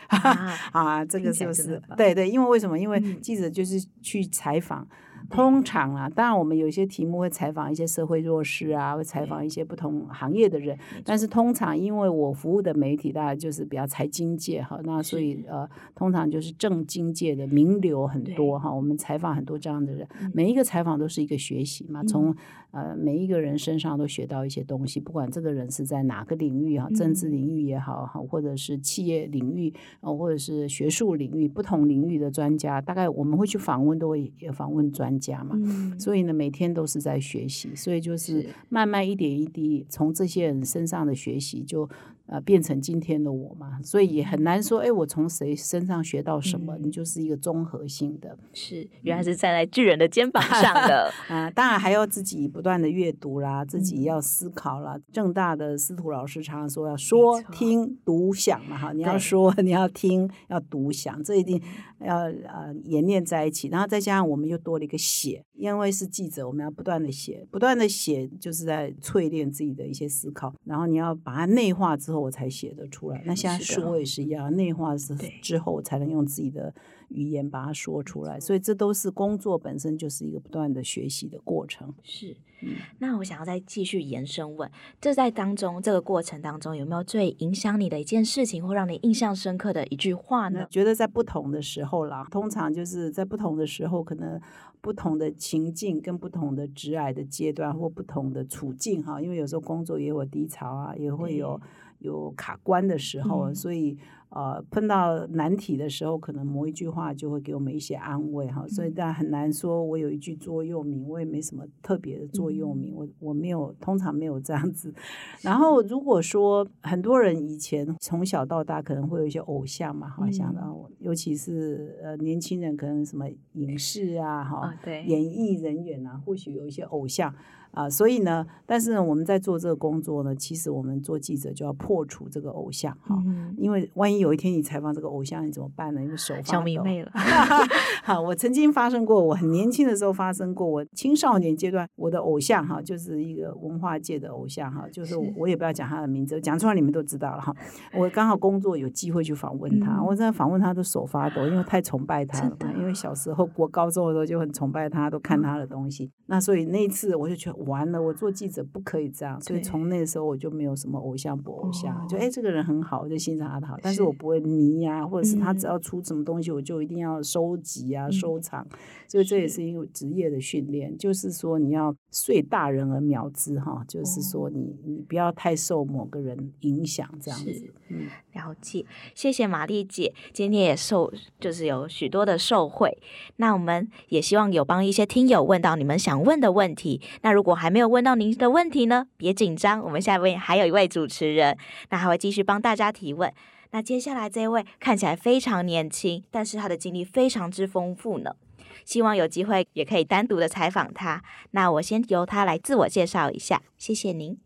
[0.70, 2.78] 啊， 这个就是对对，因为为什么？
[2.78, 4.86] 因为记者就是去采访。
[5.30, 10.76] 通常啊，当然我们有一些题目会采访一些社会弱势啊，会采访一些不同行业的人。
[11.04, 18.70] 但是通常因为我服务的媒体大概就是比较财经界哈，那所以呃，通常就是政经界的名流很多哈。
[18.70, 22.34] 我们采访很多这样的人，每一个采访都是一个学习嘛，从
[22.72, 35.12] 呃每一个人身上都学到一些东西，不管这个人是在哪个领域哈，政治领域也好哈，或者是企业领域哦，或者是学术领域，不同领域的专家，大概我们会去访问，都会访问专。
[35.22, 35.54] 家嘛，
[36.00, 41.88] 所以呢，每天都是在学习，所以就是慢慢一点一滴从这些人身上的学习就。
[42.32, 46.78] 呃，变成今天的我嘛，所以也很难说，哎，我从谁身上学到什么？
[46.78, 51.50] 你就是一个综合性的，是原来是站在巨人的肩膀上的 啊。
[51.50, 54.98] 当然还要自己不断的阅读啦，自己要思考啦。
[55.12, 61.60] 正大的司徒老师常常说要说听读想嘛，哈，你要说，你要听，要读想，这一定
[62.00, 63.68] 要呃演练在一起。
[63.68, 70.54] 然后再加上我们又多了一个写，因为是记者，我们要不断的写，不断的写，就是在淬炼自己的一些思考。
[70.64, 72.21] 然后你要把它内化之后。
[72.22, 73.22] 我才写得出来。
[73.26, 76.74] 那现在说也是一样，内化是之后才能用自己的
[77.08, 78.40] 语言把它说出来。
[78.40, 81.92] 所以这都是工作本身就是一个不断的学习的过程。
[82.02, 82.70] 是嗯。
[82.98, 90.66] 那我想要再继续延伸问，这在当中这个过程当中，有没有最影响你的一件事情，或让你印象深刻的一句话呢？
[90.70, 94.40] 觉得在不同的时候啦，通常就是在不同的时候，可能
[94.80, 101.60] 不同的情境跟不同的职癌的阶段或不同的处境哈，因为有时候工作也有低潮啊，也会有
[102.02, 103.54] 有卡关的时候，嗯。
[103.54, 103.96] 所以
[104.30, 114.94] 呃碰到难题的时候，可能某一句话就会给我们一些安慰哈，所以但很难说我有一句座右铭，我也没什么特别的座右铭，我我没有通常没有这样子。
[115.42, 127.34] 然后如果说很多人以前从小到大可能会有一些偶像嘛，哈，想到我，尤其是呃年轻人可能什么影视啊，哈、啊，对，演艺人员啊，或许有一些偶像
[127.72, 133.16] 啊，所以呢，但是呢，我们在做这个工作呢，其实我们做记者就要破除这个偶像哈。
[133.26, 136.02] 嗯，因为万一有一天你采访这个偶像，你怎么办呢？
[136.02, 137.10] 因为手小迷妹了，
[138.04, 147.54] 好，我曾经发生过，我很年轻的时候发生过，我青少年阶段，我的偶像哈，就是一个文化界的偶像哈，就是我是我也不要讲他的名字，讲出来你们都知道了哈。
[147.94, 152.56] 我刚好工作有机会去访问他，嗯我在访问他都手发抖，因为太崇拜他了。
[152.60, 156.10] 嘛因为小时候国高中的时候就很崇拜他，都看他的东西。
[156.26, 162.20] 那所以那一次我就觉得完了，我做记者不可以这样，所以从那时候我就没有什么偶像不偶像，就哦。
[162.20, 165.68] 哎这个人很好，我就欣赏他的好，但是是我不会迷呀、或者是他只嗯。
[165.68, 168.12] 要出什么东西，我就一定要收集啊、嗯。
[168.12, 168.66] 收藏。
[169.08, 169.52] 所以这也是。
[169.52, 177.74] 是一个职业的训练，就是说你要遂大人而渺之哈，就是哦说你你不要太受某个人影响这样子。
[177.88, 182.96] 嗯，了解，谢谢玛丽姐，今天也受就是有许多的受惠。
[183.36, 187.00] 那我们也希望有帮一些听友问到你们想问的问题。
[187.22, 191.56] 那如果还没有问到您的问题呢，别紧张，我们下面还有一位主持人，
[191.88, 193.32] 那还会继续帮大家提问。
[193.70, 198.36] 那接下来这位看起来非常年轻，但是他的经历非常之丰富呢。
[198.84, 201.22] 希望有机会也可以单独的采访他。
[201.52, 204.38] 那我先由他来自我介绍一下，谢谢您。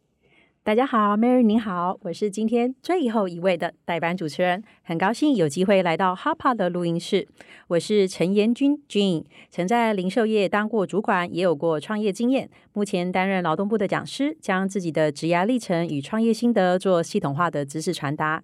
[0.63, 7.29] 大家好，Mary 您好，我是今天最后一位的代班主持人，很高兴有机会来到 Hapa 的录音室。
[7.69, 18.43] 我是陈延君 Jean，曾在零售业当过主管，也有过创业经验，目前担任劳动部的讲师，将自己的职涯历程与创业心得做系统化的知识传达。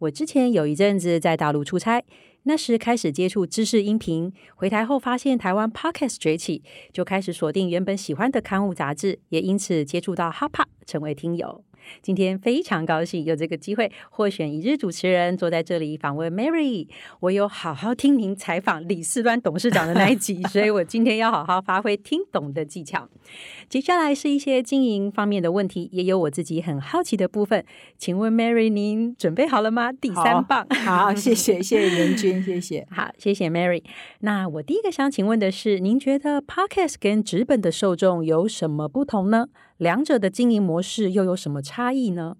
[0.00, 2.02] 我之前有一阵子在大陆出差，
[2.44, 11.62] 那时开始接触知识音频，回台后发现台湾 Podcast 崛起，就开始锁定原本喜欢的刊物杂志，也因此接触到 Hapa，成为听友。
[12.02, 16.86] 今天非常高兴有这个机会获选一日主持人，坐在这里访问 Mary。
[17.20, 23.08] 我有好好听您采访李四端董事长的那一集， 所以我今天要好好发挥听懂的技巧。
[23.70, 27.64] 接下来是一些经营方面的问题，也有我自己很好奇的部分。
[27.96, 29.92] 请问 Mary，您准备好了吗？
[29.92, 32.84] 第三棒，好，谢谢谢谢严君， 谢谢。
[32.90, 33.84] 好，谢谢 Mary。
[34.22, 39.46] 那我第一个想请问的是，您觉得 Podcast 跟纸本的受众有什么不同呢？
[39.76, 42.36] 两者的经营模式又有什么差异呢？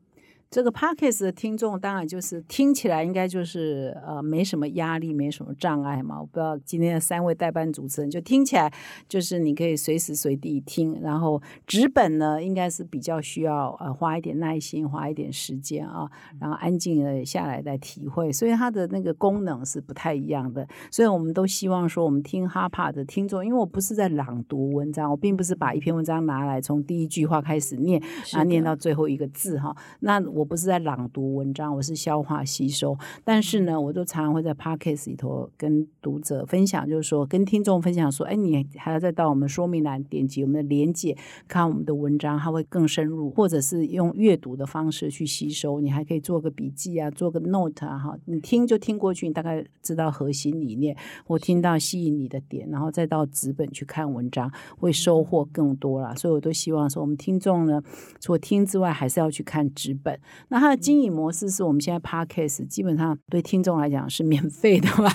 [0.50, 6.20] 这个 podcast 的听众当然就是听起来应该就是呃没什么压力，没什么障碍嘛。
[6.20, 8.68] 我不知道今天的三位代班主持人就听起来
[9.08, 16.10] 就是你可以随时随地听，然后纸本呢应该是比较需要呃花一点耐心，花一点时间啊，
[16.40, 20.66] 然后安静的下来再体会，所以它的那个功能是不太一样的。
[20.90, 29.72] 所以我们都希望说，我们听哈帕的听众，因为我不是在朗读文章，我并不是把一篇文章拿来从第一句话开始念，然后念到最后一个字哈。
[30.00, 32.96] 那我不是在朗读文章，我是消化吸收。
[33.24, 41.16] 但是呢，我都常常会在 podcast 里头跟读者分享，就是说跟听众分享说，哎，你还要再到我们说明栏点击我们的连接，
[41.48, 45.80] 看我们的文章，它会更深入，或者是用阅读的方式去吸收。
[45.80, 56.14] 你还可以做个笔记啊，做个 note 啊，哈，你听就听过去，你大概知道核心理念，或听到吸引你的点，然后再到纸本去看文章，会收获更多啦。
[56.14, 57.82] 所以我都希望说，我们听众呢，
[58.20, 60.18] 除了听之外，还是要去看纸本。
[60.48, 65.12] 那它的经营模式是我们现在 podcast 基本上对听众来讲是免费的吧？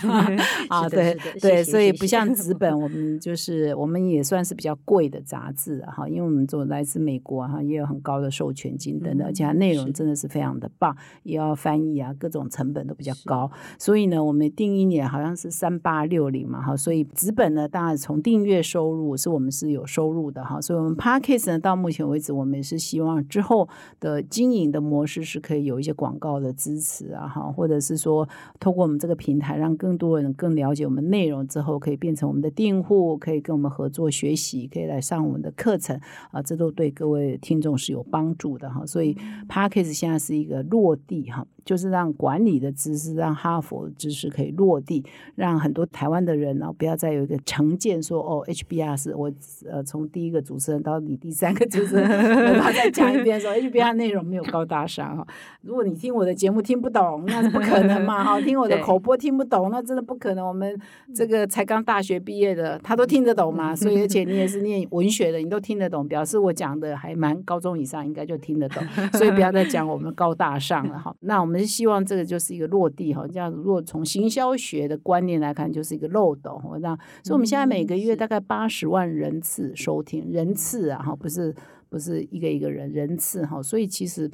[0.69, 2.35] 啊，对对，所以不像。
[2.35, 13.49] 纸本，我们就是我们也算是比较贵的杂志啊哈，因为我们做来自美国哈，也有很高的授权金等等，而且它内容真的是非常的棒，也要翻译啊，各种成本都比较高，
[13.79, 23.69] 所以呢，我们定一年好像是三八六零嘛哈，所以纸本呢，当然从订阅收入是我们是有收入的哈，所以我们 podcast 呢到目前为止，我们也是希望之后
[24.01, 28.27] 的经营的模模式是可以有一些广告的支持啊，哈，或者是说
[28.59, 35.95] 通过我们这个平台，让更多人更了解我们内容之后，可以变成我们的订户，可以跟我们合作学习，可以来上我们的课程
[36.31, 38.83] 啊，这都对各位听众是有帮助的哈。
[38.83, 39.13] 所以
[39.47, 41.45] p a c k e s 现在是一个落地哈。
[41.65, 49.31] 就是让管理的知识，让哈佛的知识可以落地，让很多台湾的人呢，不要再有一个成见，说哦，HBR 是我
[49.67, 52.05] 呃从第一个主持人到你第三个主持人，
[52.53, 55.25] 我要再讲一遍说 HBR 内容没有高大上哈。
[55.61, 58.39] 如果你听我的节目听不懂，那是不可能嘛哈。
[58.45, 60.47] 听我的口播听不懂，那真的不可能。
[60.47, 60.79] 我们
[61.15, 63.75] 这个才刚大学毕业的，他都听得懂嘛。
[63.75, 68.85] 所以而且你也是 念文学的，你都听得懂，表示我讲的还蛮高中以上应该就听得懂。
[69.13, 71.15] 所以不要再讲我们高大上了哈。
[71.21, 71.55] 那我们。
[71.55, 76.61] 我们是希望这个就是一个落地哈，这样如果从行销学的观念来看，就是一个漏斗。
[76.81, 76.93] 那
[77.23, 81.55] 所以我们现在每个月大概八十万人次收听人次啊哈，不是
[81.87, 84.29] 不是一个一个人人次哈，所以其实。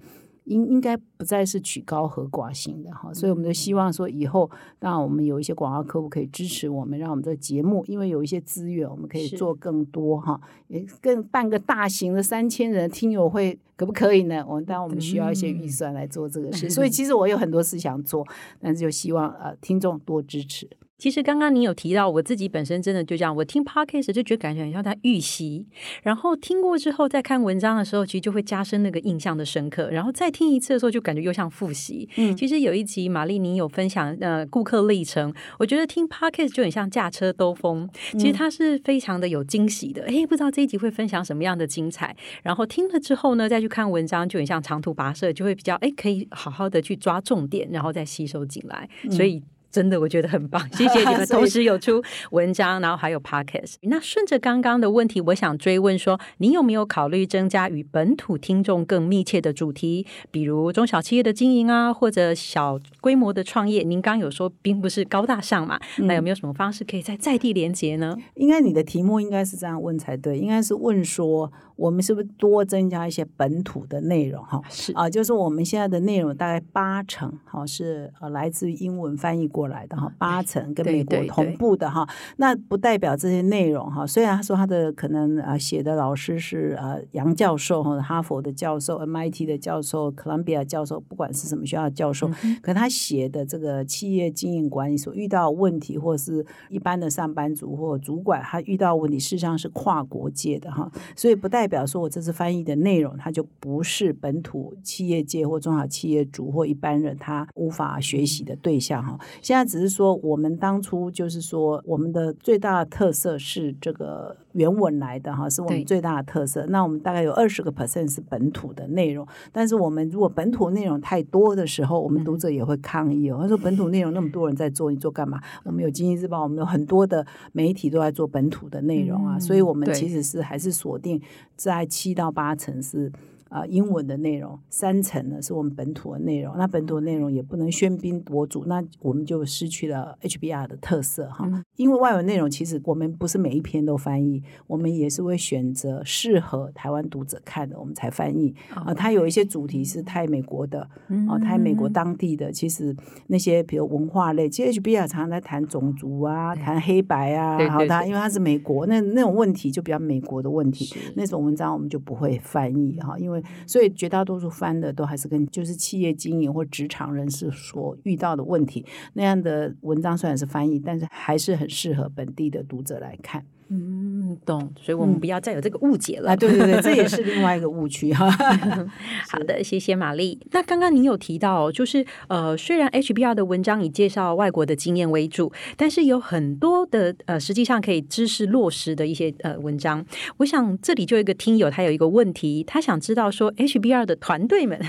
[0.51, 4.49] 应应该不再是曲高和寡型的哈，所以我们就希望说以后，
[4.79, 14.43] 当然我们有一些广告客户可以支持我们，让我们这个节目，因为有一些资源，我们可以做更多哈，也更办个大型的三千人听友会，可不可以呢？
[14.47, 18.27] 我们当然我们需要一些预算来做这个事， 所以其实我有很多事想做，
[18.59, 20.67] 但是就希望呃听众多支持。
[21.01, 25.65] 其实刚刚你有提到，我自己本身真的就这样，我听 podcast 就觉得感觉很像在预习，
[26.03, 32.07] 然后听过之后再看文章的时候，其实就会加深那个印象的深刻，然后再听一次的时候，就感觉又像复习。
[32.17, 40.03] 嗯，其实有一集玛丽你有分享呃顾客历程，我觉得听 podcast 就很像驾车兜风，其实它是非常的有惊喜的。
[40.03, 49.41] 哎，不知道这一集会分享什么样的精彩，然后听了之后呢，再去看文章，就很像长途跋涉，就会比较哎可以好好的去抓重点，然后再吸收进来，所以。
[49.71, 51.25] 真的，我觉得很棒， 谢谢你们。
[51.27, 53.75] 同时有出文章，然后还有 podcast。
[53.81, 63.83] 那顺着刚刚的问题，我想追问说，您有没有考虑增加与本土听众更密切的主题，比如中小企业的经营啊，或者小规模的创业？
[63.83, 68.17] 您刚有说并不是高大上嘛，那有没有什么方式可以在在地连接呢？
[68.35, 71.51] 应该你的题目应该是这样问才对，应该是问说。
[71.75, 74.43] 我们是不是多增加一些本土的内容？
[74.43, 82.07] 哈，是啊，就是我们现在的内容大概八成，哈是呃来自于英文翻译过来的哈，八成跟美国同步的哈。
[82.37, 92.29] 那不代表这些内容哈，虽然他说他的可能啊写的老师是呃杨教授哈，哈佛的教授、MIT 的教授、哥伦比亚教授，不管是什么学校的教授，
[92.61, 109.17] 可他写的这个企业经营管理所遇到问题，或是一般的上班族或主管他遇到问题，事实上是跨国界的哈，所以不代表说，我这次翻译的内容，它就不是本土企业界或中小企业主或一般人他无法学习的对象哈。
[109.41, 116.65] 现在只是说，我们当初就是说，我们的最大的特色是这个原文来的哈，是我们最大的特色。
[116.69, 123.39] 那我们大概有二十个 percent 是本土的内容，但是我们如果本土内容太多的时候，我们读者也会抗议哦。
[123.41, 125.39] 他说本土内容那么多人在做，你做干嘛？
[125.65, 131.21] 我们有经济日报，我们有很多的媒体都在做本土的内容啊，所以我们其实是还是锁定。
[131.55, 133.11] 在七到八成是。
[133.51, 136.55] 啊，英文的内容三层呢，是我们本土的内容。
[136.57, 141.45] 那本土的内容也不能喧宾夺主，那我们就失去了 HBR 的特色哈。
[141.75, 148.55] 因为外文内容其实我们不是每一篇都翻译，我们也是会选择适合台湾读者看的，我们才翻译。
[148.73, 150.87] 啊，它有一些主题是太美国的，
[151.27, 152.53] 哦，太美国当地的。
[152.53, 152.95] 其实
[153.27, 163.40] 那些比如文化类，其实 HBR 常常在谈种族啊，谈黑白啊，然后它因为它是美国，那那种问题就比较美国的问题，那种文章我们就不会翻译哈，因为。
[163.67, 173.45] 所以绝大多数翻的都还是跟就是企业经营或职场人士所遇到的问题那样的文章，虽然是翻译，但是还是很适合本地的读者来看。
[173.73, 174.00] 嗯，
[174.45, 176.31] 懂，所以我们不要再有这个误解了。
[176.31, 178.29] 啊，对对对，这也是另外一个 误区哈。
[179.29, 180.39] 好的，谢谢玛丽。
[180.51, 190.05] 那刚刚您有提到，就是呃，虽然 HBR 的文章以介绍外国的经验为主，但是有很多的呃，实际上可以知识落实的一些呃文章。
[190.37, 194.79] 我想这里就有一个听友，他有一个问题，他想知道说，HBR 的团队们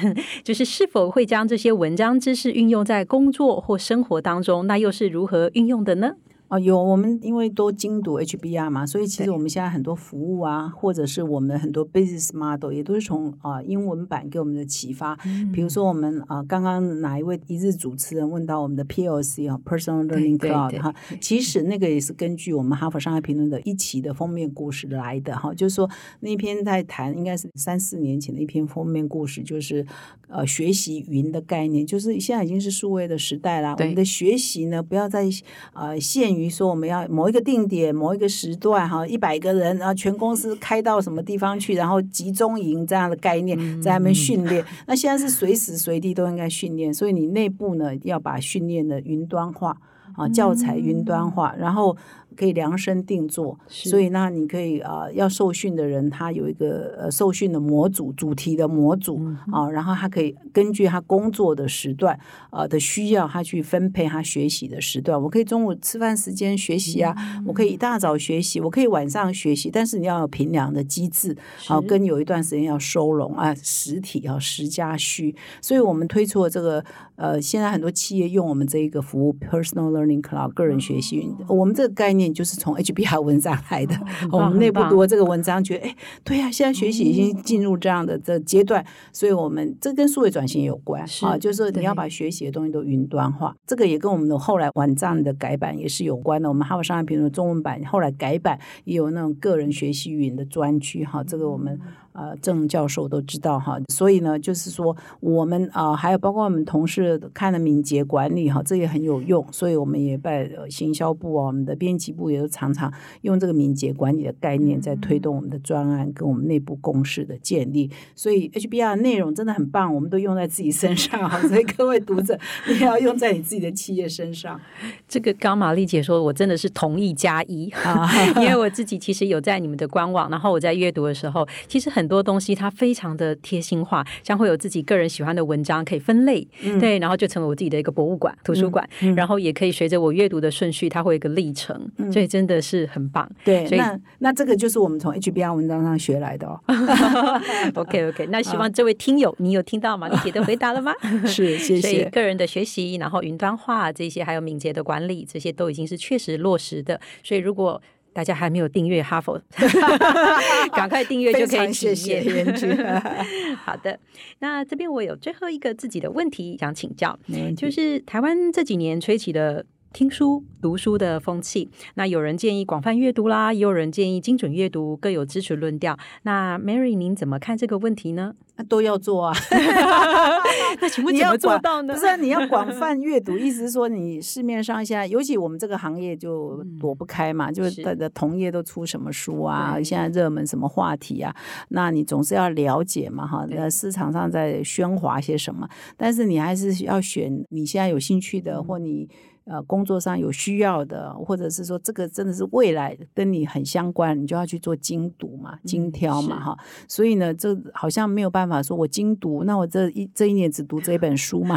[0.43, 4.67] 就是是否会将这些文章知识运用在工作或生活当中？
[4.67, 6.13] 那又是如何运用的呢？
[6.53, 15.17] 啊，有我们因为都精读 HBR 嘛，所以其实我们现在很多服务啊，或者是我们很多 business model 也都是从啊英文版给我们的启发。
[15.55, 25.89] 比如说我们啊，刚刚哪一位一日主持人问到我们的 PLC 啊，Personal Learning Cloud 哈，其实那个也是根据我们哈佛商业评论的一期的封面故事来的哈，就是说
[26.21, 29.87] 那篇在谈应该是三四年前的一篇封面故事，就是
[30.29, 35.27] 呃学习云的概念，就是现在已经是数位的时代啦，我们的学习呢不要再
[35.73, 36.42] 呃限于。
[36.43, 44.65] 于说我们要某一个定点、某一个时段哈，一百个人，然后全公司开到什么地方去，然后集中营这样的概念在那边训练。
[44.87, 49.77] 那现在是随时随地都应该训练，所以你内部呢要把训练的云端化
[50.17, 51.97] 啊，教材云端化，然后。
[52.37, 59.21] 可以量身定做，所以那你可以啊，要受训的人他有一个呃受训的模组、主题的模组
[59.53, 62.19] 啊，然后他可以根据他工作的时段
[62.51, 65.21] 啊的需要，他去分配他学习的时段。
[65.21, 67.15] 我可以中午吃饭时间学习啊，
[67.47, 75.35] 我可以一大早学习，我可以晚上学习，但是你要有平量的机制，好跟有一段时间要收拢啊，实体啊实加虚。
[75.61, 76.83] 所以我们推出了这个
[77.17, 82.22] 呃，现在很多企业用我们这一个服务 Personal Learning Cloud 个人学习云，我们这个概念。
[82.31, 83.95] 就是从 HBR 文章来的，
[84.31, 96.49] 我们内部读这个文章，觉得哎，对呀，现在学习已经进入这样的这阶段，所以我们这跟数位转型有关啊，就是你要把学习的东西都云端化，这个也跟我们的后来网站的改版也是有关的。
[96.49, 101.81] 我们哈佛商业评论中文版后来改版也有那种个人学习云的专区哈，这个我们。
[102.13, 112.93] 呃，郑教授都知道哈，所以呢，就是说我们啊，还有包括我们同事看了敏捷管理哈，这也很有用，所以我们也在行销部啊，我们的编辑部也都常常
[113.23, 117.91] 用这个敏捷管理的概念，在推动我们的专案跟我们内部共识的建立。
[118.15, 122.39] 所以 HBR 内容真的很棒，我们都用在自己身上哈，所以各位读者
[122.69, 124.61] 你也要用在你自己的企业身上。
[125.09, 127.73] 这个刚玛丽姐说，我真的是同意加一，
[128.37, 132.02] 因为我自己其实有在你们的官网，然后我在阅读的时候，其实很。
[132.03, 136.45] 很多东西它非常的贴心化，像会有自己个人喜欢的文章可以分类，
[136.81, 138.85] 对，然后就成为我自己的一个博物馆、图书馆，
[139.15, 143.31] 然后也可以随着我阅读的顺序，它会有一个历程，所以真的是很棒。
[143.45, 146.59] 对，那那这个就是我们从 HBR 文章上学来的哦。
[147.77, 150.09] OK OK，那希望这位听友你有听到吗？
[150.09, 150.93] 你姐的回答了吗？
[151.25, 152.11] 是，谢谢。
[152.11, 157.01] 个人的学习，然后云端化这些，还有敏捷的管理，这些都已经是确实落实的。
[157.23, 157.81] 所以如果
[158.13, 159.41] 大家还没有订阅哈佛，
[160.75, 162.23] 赶快订阅就可以谢谢
[163.65, 163.99] 好的，
[164.41, 167.19] 那这边我有最后一个自己的问题想请教，
[167.57, 169.65] 就是台湾这几年吹起的。
[169.93, 175.97] 听书、读书的风气，那有人建议广泛阅读啦，也有人建议精准阅读，各有支持论调。
[176.23, 178.35] 那 Mary，您怎么看这个问题呢？
[178.57, 179.33] 那都要做啊。
[180.81, 181.95] 那请问怎么做到呢？
[181.95, 191.35] 不是你要广泛阅读，意思是说你市面上现在，尤其我们这个行业就躲不开嘛，就是的同业都出什么书啊，现在热门什么话题啊，
[191.69, 199.09] 那你总是要了解嘛，哈，那市场上在喧哗些什么，但是你还是要选你现在有兴趣的或你。
[199.45, 206.57] 呃，工作上有需要的，或者是说这个真的是未来跟你很相关，你就要去做精读嘛、精挑嘛，哈。
[206.87, 211.57] 所以呢，这好像没有办法说我精读，那我这一这一年只读这本书嘛，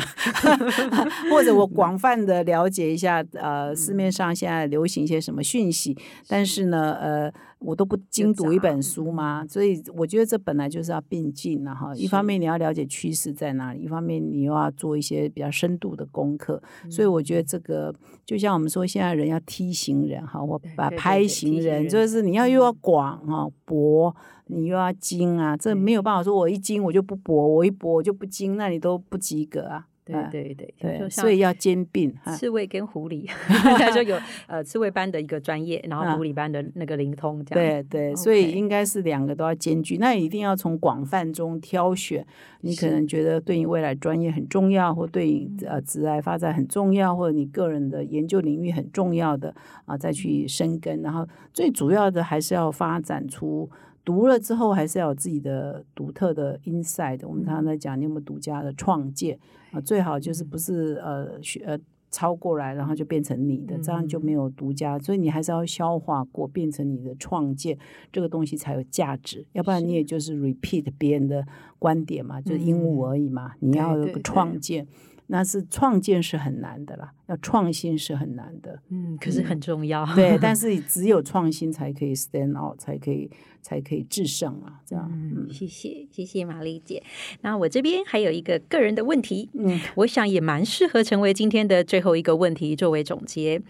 [1.31, 7.33] 或者我广泛的了解一下呃市面上现在流行一些什么讯息，但是呢，呃。
[7.65, 9.45] 我都不精读一本书吗？
[9.47, 11.93] 所以我觉得这本来就是要并进了哈。
[11.95, 16.61] 一方面你要了解趋势在哪里，一方面你又要做一些比较深度的功课。
[16.89, 17.93] 所以我觉得这个
[18.23, 24.15] 就像我们说，现在人要梯形人哈，或把拍行人，就是你要又要广哈博，
[24.47, 29.87] 你又要精啊，这没有办法说我一精我就不博，我一博我就不精，那你都不及格啊。
[30.05, 39.97] 对对对对，所以要兼并刺猬跟狐狸， 他说有呃刺猬班的一个专业，然后狐狸班的那个灵通，这样对对，所以应该是两个都要兼具。
[39.97, 42.25] 那一定要从广泛中挑选，
[42.61, 49.53] 你可能觉得对你未来专业很重要，或对你呃职业发展很重要，或者你个人的研究领域很重要的
[49.85, 51.01] 啊，再去深耕。
[51.01, 53.69] 然后最主要的还是要发展出。
[54.05, 57.27] 读了之后，还是要有自己的独特的 inside。
[57.27, 59.37] 我们常常在讲，你有没有独家的创建
[59.71, 59.81] 啊？
[59.81, 61.77] 最好就是不是呃学呃
[62.11, 64.97] 抄过来，然后就变成你的，这样就没有独家。
[64.99, 67.77] 所以你还是要消化过，变成你的创建，
[68.11, 69.45] 这个东西才有价值。
[69.53, 71.43] 要不然你也就是 repeat 别人的
[71.79, 73.53] 观点嘛，就是鹦鹉而已嘛。
[73.59, 74.87] 你要有个创建。
[75.27, 78.79] 那是创建是很难的啦，要创新是很难的。
[78.89, 80.05] 嗯，可是很重要。
[80.15, 83.29] 对，但 是只有创新才可以 stand out，才可以
[83.61, 84.81] 才可以制胜啊！
[84.85, 85.09] 这样。
[85.11, 87.01] 嗯，谢谢谢谢玛丽姐。
[87.41, 93.61] 那我这边还有一个个人的问题，嗯，我想也蛮适合成为今天的最后一个问题作为总结。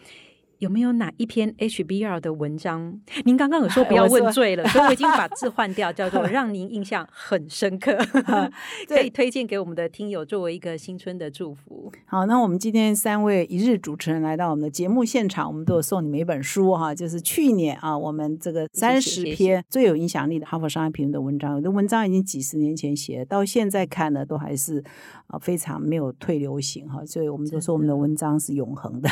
[0.60, 3.00] 有没有哪一篇 HBR 的文章？
[3.24, 7.98] 您刚刚有说 不要问罪了， 所以我已经把字换掉，叫做让您印象很深刻，
[8.88, 11.92] 可以推荐给我们的听友作为一个新春的祝福。
[12.06, 24.84] 好，那我们今天三位一日主持人来到我们的节目现场，我们都有送你们一本书哈，就是去年啊，我们这个三十篇最有影响力的哈佛商业评论的文章，有的文章已经几十年前写，到现在看呢都还是
[25.28, 29.10] 啊非常没有退流行哈，所以我们都说我们的文章是永恒的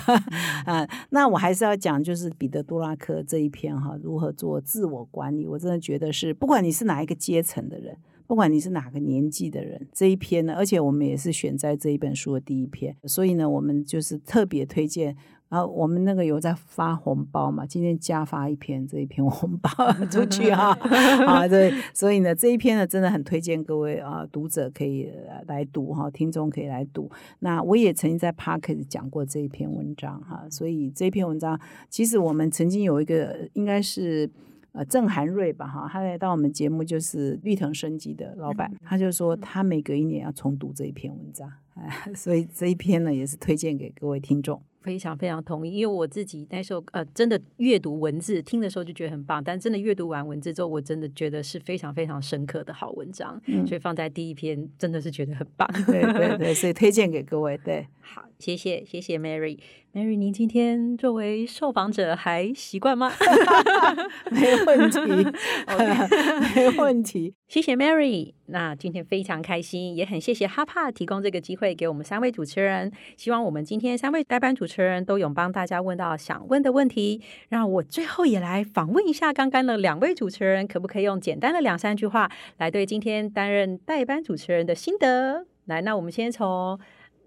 [0.66, 0.88] 啊。
[1.10, 5.48] 那我还是要讲，就是彼得·杜拉克这一篇哈，如何做自我管理。
[5.48, 15.18] 我真的觉得是，不管你是哪一个阶层的人，不管你是哪个年纪的人，这一篇呢，而且我们也是选在这一本书的第一篇，所以呢，我们就是特别推荐。
[15.54, 19.70] 然后我们那个有在发红包嘛，今天加发一篇这一篇红包
[20.10, 20.72] 出去哈
[21.30, 25.08] 啊，对，所以呢这一篇呢真的很推荐各位啊读者可以
[25.46, 27.08] 来读哈，听众可以来读。
[27.42, 34.28] 那我也曾经在 p a r k e 讲过这一篇文章哈，所以这篇文章其实我们曾经有一个应该是
[34.72, 41.48] 呃郑涵瑞吧哈，他来到我们节目就是绿藤生机的老板，他就说他每隔一年要重读这一篇文章，
[42.18, 44.60] 所以这一篇呢也是推荐给各位听众。
[44.84, 55.68] 非常非常同意，因为我自己那时候呃，真的阅读文字听的时候就觉得很棒，但真的阅读完文字之后，我真的觉得是非常非常深刻的好文章，所以放在第一篇真的是觉得很棒。
[55.88, 57.58] 对对对，所以推荐给各位。
[57.64, 59.58] 对，好，谢谢谢谢 Mary。
[59.94, 63.12] Mary，您今天作为受访者还习惯吗？
[64.30, 65.00] 没问题，
[66.56, 67.34] 没问题。
[67.48, 68.34] 谢谢 Mary。
[68.48, 72.92] 那今天非常开心，也很谢谢哈帕提供这个机会给我们三位主持人。
[73.16, 77.22] 希望我们今天三位代班主持人都有帮大家问到想问的问题。
[77.50, 85.46] 让我最后也来访问一下刚刚的两位主持人，可不可以用简单的两三句话来对今天担任代班主持人的心得？
[85.66, 86.78] 来，那我们先从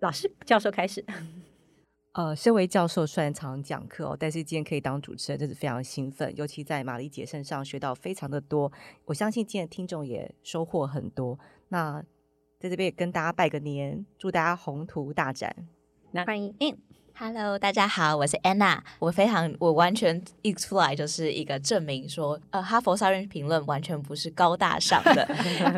[0.07, 1.05] 老师教授开始。
[2.15, 6.35] 呃，身为教授虽然常讲课哦，但是今天可以当主持人，真是非常兴奋。
[6.37, 8.71] 尤其在玛丽姐身上学到非常的多，
[9.05, 11.39] 我相信今天听众也收获很多。
[11.69, 12.01] 那
[12.61, 15.55] 在这边也跟大家拜个年，祝大家宏图大展。
[16.13, 16.55] 那欢迎。
[17.19, 18.79] Hello，大家好，我是 Anna。
[18.99, 25.27] 我非常，我完全一出来就是一个证明，说呃，哈佛商人评论完全不是高大上的，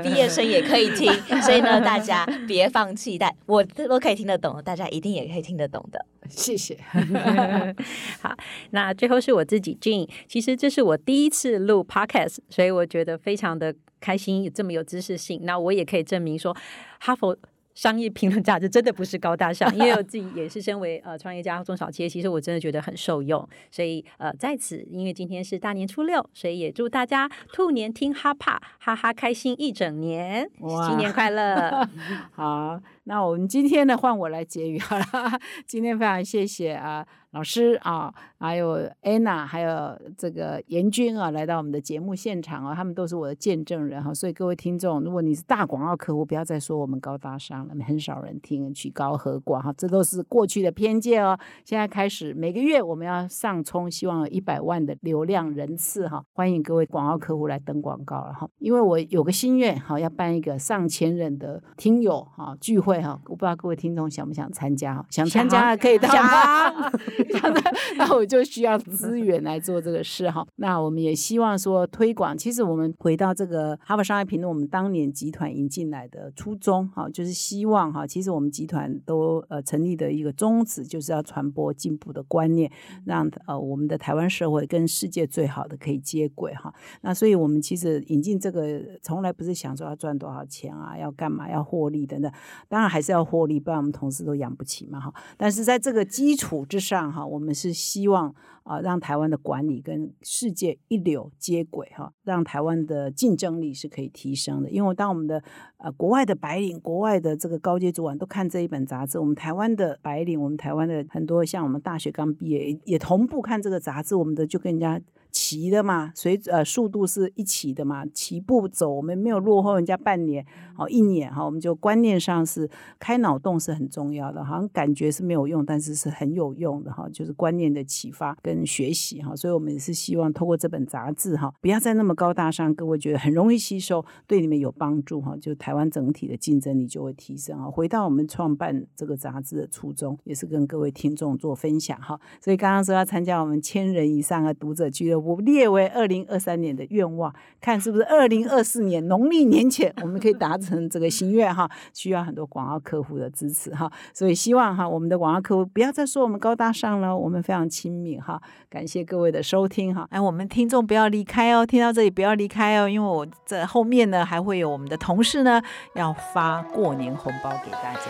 [0.03, 1.13] 毕业生也可以听。
[1.43, 6.05] 所以呢，大家别放弃，但我都可以听得懂，大家一定也可以听得懂的。
[6.29, 6.77] 谢谢。
[8.21, 8.37] 好，
[8.71, 10.11] 那最后是我自己 Jane。
[10.27, 15.43] 其实这是我第一次录 Podcast，所以我觉得非常的开心，这么有知识性。
[15.45, 16.57] 那我也可以证明说，
[16.99, 17.39] 哈佛。
[17.79, 23.49] 商业评论价值真的不是高大上， 因为我自己也是身为呃创业家中小企业，其实我真的觉得很受用。
[23.71, 30.51] 所以呃在此，因为今天是大年初六，所以也祝大家兔年听哈帕哈哈开心一整年，
[30.89, 31.89] 新年快乐！
[32.35, 35.05] 好，那我们今天呢换我来结语好了。
[35.67, 37.07] 今天非常谢谢啊。
[37.33, 44.15] 老师啊，还有 Anna，还有这个严军啊，来到我们的节目现场啊，他们都是我的见证人哈。
[44.15, 51.39] 所以各位听众，如果你是大广告客户，不要再说我们高大上了，很少人听，曲高和寡哈，这都是过去的偏见哦。
[51.67, 58.49] 现在开始，每个月我们要上冲，希望有一百万的流量人次哈，欢迎各位广告客户来登广告了哈。
[58.59, 65.07] 因为我有个心愿哈，要办一个上千人的听友哈聚会哈，我不知道各位听众想不想参加哈？
[65.11, 66.09] 想参加可以到。
[67.97, 70.47] 那我就需要资源来做这个事哈。
[70.57, 72.37] 那我们也希望说推广。
[72.37, 82.71] 其实我们回到这个《哈佛商业评论》，我们当年集团引进来的初衷哈，就是希望哈，其实我们集团都呃成立的一个宗旨，就是要传播进步的观念，
[83.05, 86.73] 让呃我们的台湾社会跟世界最好的可以接轨哈。
[87.03, 92.31] 那所以我们其实引进这个，从来不是想说要赚多少钱啊，要干嘛要获利等等。
[92.69, 95.13] 当然还是要获利，不然我们同事都养不起嘛哈。
[95.37, 98.35] 但是在这个基础之上哈，我们是希望
[98.69, 104.71] 啊，让台湾的管理跟世界一流接轨哈，让台湾的竞争力是可以提升的。
[104.71, 105.43] 因为当我们的
[105.79, 115.01] 呃国外的白领、国外的这个高阶主管都看这一本杂志，我们台湾的白领、我们台湾的很多像我们大学刚毕业也同步看这个杂志，我们的就跟人家。
[115.31, 120.45] 齐的嘛，随呃速度是一起的嘛，齐步走，我们没有落后人家半年，
[120.75, 137.71] 好一年哈，我们就观念上是开脑洞是很重要的，好像感觉是没有用，但是是很有用的哈，就是观念的启发跟学习哈，所以我们也是希望透过这本杂志哈，不要再那么高大上，各位觉得很容易吸收，对你们有帮助哈，就台湾整体的竞争力就会提升啊。
[137.71, 145.39] 回到我们创办这个杂志的初衷，也是跟各位听众做分享哈，所以刚刚说要参加我们千人以上的读者俱乐部。
[145.49, 151.71] 列为二零二三年的愿望，看是不是二零二四年农历年前我们可以达成这个心愿哈。
[151.95, 158.43] 需要很多广告客户的支持哈，所以希望哈我们的广告客户不要再说我们高大上了，我们非常亲密哈。
[158.71, 165.61] 感谢各位的收听哈，哎，我们听众不要离开哦，听到这里不要离开哦，因为我在后面呢还会有我们的同事呢
[165.95, 168.01] 要发过年红包给大家。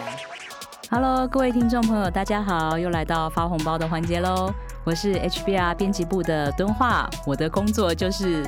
[0.90, 4.52] Hello，各位听众朋友，大家好，又来到发红包的环节喽。
[4.84, 8.42] 我是 HBR 编辑部的敦化，我的工作就是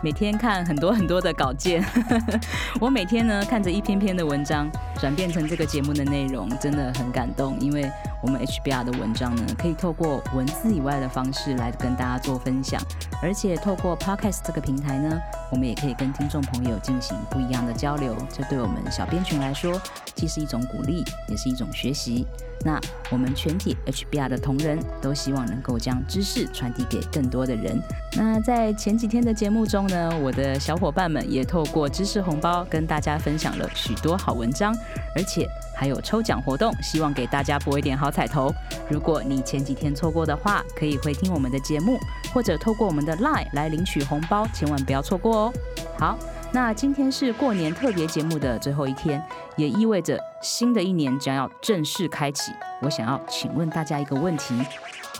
[0.00, 1.84] 每天看很多很多的稿件，
[2.80, 4.70] 我每天呢看着一篇篇的文章
[5.00, 7.58] 转变成这个节目的内容，真的很感动。
[7.58, 7.90] 因为
[8.22, 12.80] 我们 HBR 的文章呢，可以透过文字以外的方式来跟大家做分享，
[13.20, 15.20] 而且透过 Podcast 这个平台呢，
[15.50, 18.14] 我们也可以跟听众朋友进行不一样的交流。
[18.32, 19.80] 这对我们小编群来说，
[20.14, 22.24] 既是一种鼓励，也是一种学习。
[22.64, 22.80] 那
[23.10, 27.80] 我们全体 HBR 的同仁都希望能够将知识传递给更多的人。
[28.16, 34.76] 那在前几天的节目中呢，我的小伙伴们也透过知识红包跟大家分享了许多好文章，
[35.14, 38.52] 而且还有抽奖活动，希望给大家博一点好彩头。
[38.90, 41.98] 如果你前几天错过的话，可以回听我们的节目，
[42.34, 45.52] 或者透过我们的 LINE 来领取红包，千万不要错过哦。
[45.98, 46.18] 好。
[46.50, 49.22] 那今天是过年特别节目的最后一天，
[49.56, 52.52] 也意味着新的一年将要正式开启。
[52.80, 54.54] 我想要请问大家一个问题：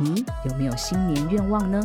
[0.01, 1.81] 你有没有新年愿望呢？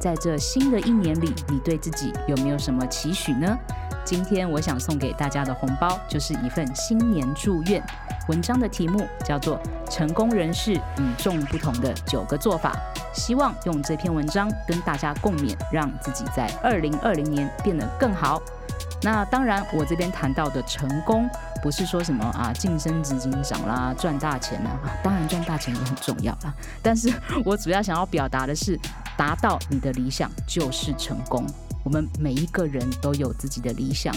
[0.00, 3.56] 在这新的一年里，你对自己有没有什么期许呢？
[4.02, 7.82] 今天我想送给大家的红包就是一份新年祝愿。
[8.28, 9.58] 文章的题目叫做
[9.90, 12.72] 《成功人士与众不同的九个做法》，
[13.16, 18.40] 希望用这篇文章跟大家共勉，让自己在二零二零年变得更好。
[19.02, 21.28] 那当然，我这边谈到的成功，
[21.62, 26.52] 不是说什么啊晋升资金涨啦、赚大钱啊，当然赚大钱也很重要啦。
[26.82, 27.12] 但是
[27.44, 28.78] 我主要想要表达的是，
[29.16, 31.46] 达到你的理想就是成功。
[31.84, 34.12] 我们每一个人都有自己的理想，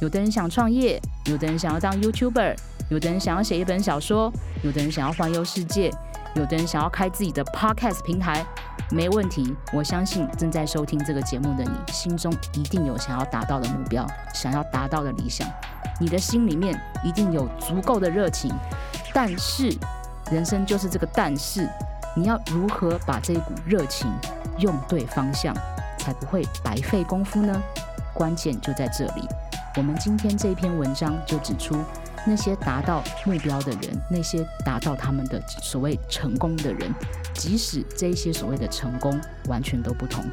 [0.00, 2.56] 有的人想创业，有的人想要当 YouTuber，
[2.88, 4.32] 有的人想要写一本小说，
[4.64, 5.88] 有的人想要环游世界，
[6.34, 8.44] 有的人想要开自己的 Podcast 平台。
[8.90, 15.46] 没问题，我相信正在收听这个节目的你，心中一定有想要达到的目标，想要达到的理想，
[15.98, 18.52] 你的心里面一定有足够的热情。
[19.14, 19.74] 但是，
[20.30, 21.68] 人生就是这个但是，
[22.14, 24.10] 你要如何把这一股热情
[24.58, 25.54] 用对方向，
[25.98, 27.62] 才不会白费功夫呢？
[28.14, 29.26] 关键就在这里。
[29.76, 31.76] 我们今天这一篇文章就指出。
[32.24, 36.92] 那些达到目标的人，那些达到他们的所谓成功的人，
[37.34, 40.24] 即使这些所谓的成功完全都不同，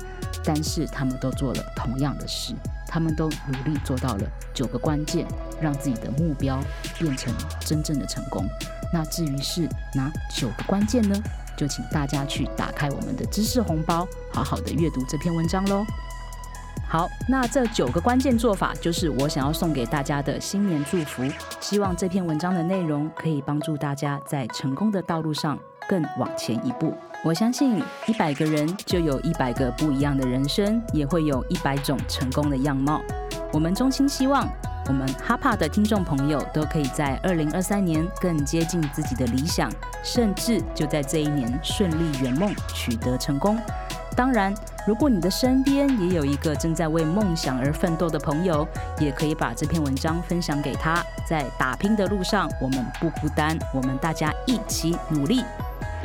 [0.43, 2.53] 但是他们都做了同样的事，
[2.87, 5.25] 他们都努力做到了九个关键，
[5.59, 6.59] 让自己的目标
[6.97, 8.45] 变成真正的成功。
[8.93, 11.15] 那至于是哪九个关键呢？
[11.57, 15.85] 就请大家去打开我们的知识红包，好好的阅读这篇文章喽。
[16.87, 21.23] 好，那这九个关键做法就是我想要送给大家的新年祝福。
[21.59, 25.57] 希望这篇文章的内容可以帮助大家在成功的道路上
[25.87, 26.95] 更往前一步。
[27.23, 33.01] 我相信一百个人就有一百个不一样的人生，也会有一百种成功的样貌。
[33.53, 34.47] 我们衷心希望
[34.87, 39.69] 我们哈帕的听众朋友都可以在二零二三年更接近自己的理想，
[40.03, 43.59] 甚至就在这一年顺利圆梦，取得成功。
[44.19, 44.53] 当然，
[44.85, 48.67] 如果你的身边也有一个正在为梦想而奋斗的朋友，
[48.99, 51.01] 也可以把这篇文章分享给他。
[51.25, 55.41] 在打拼的路上，我们不孤单，我们大家一起努力。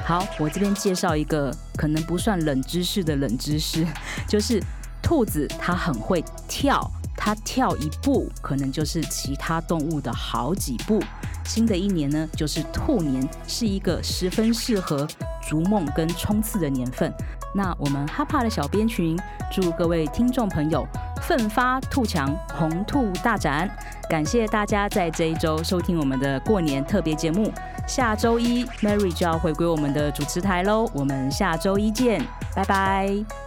[0.04, 3.84] 好，我这边介绍一个可能不算冷知识的冷知识，
[4.28, 4.62] 就是
[5.02, 11.02] 兔子它很会跳，它跳一步可能就是其他动物的好几步。
[11.44, 15.04] 新的一年呢，就是兔年，是一个十分适合
[15.42, 17.12] 逐梦跟冲刺的年份。
[17.54, 19.16] 那我们哈帕的小编群，
[19.50, 20.84] 祝各位听众朋友
[21.22, 23.70] 奋发图强，红兔大展！
[24.10, 27.52] 感谢大家在这一周收听我们的过年特别节目。
[27.86, 32.20] 下周一，Mary 就要回归我们的主持台喽，我们下周一见，
[32.54, 33.43] 拜拜。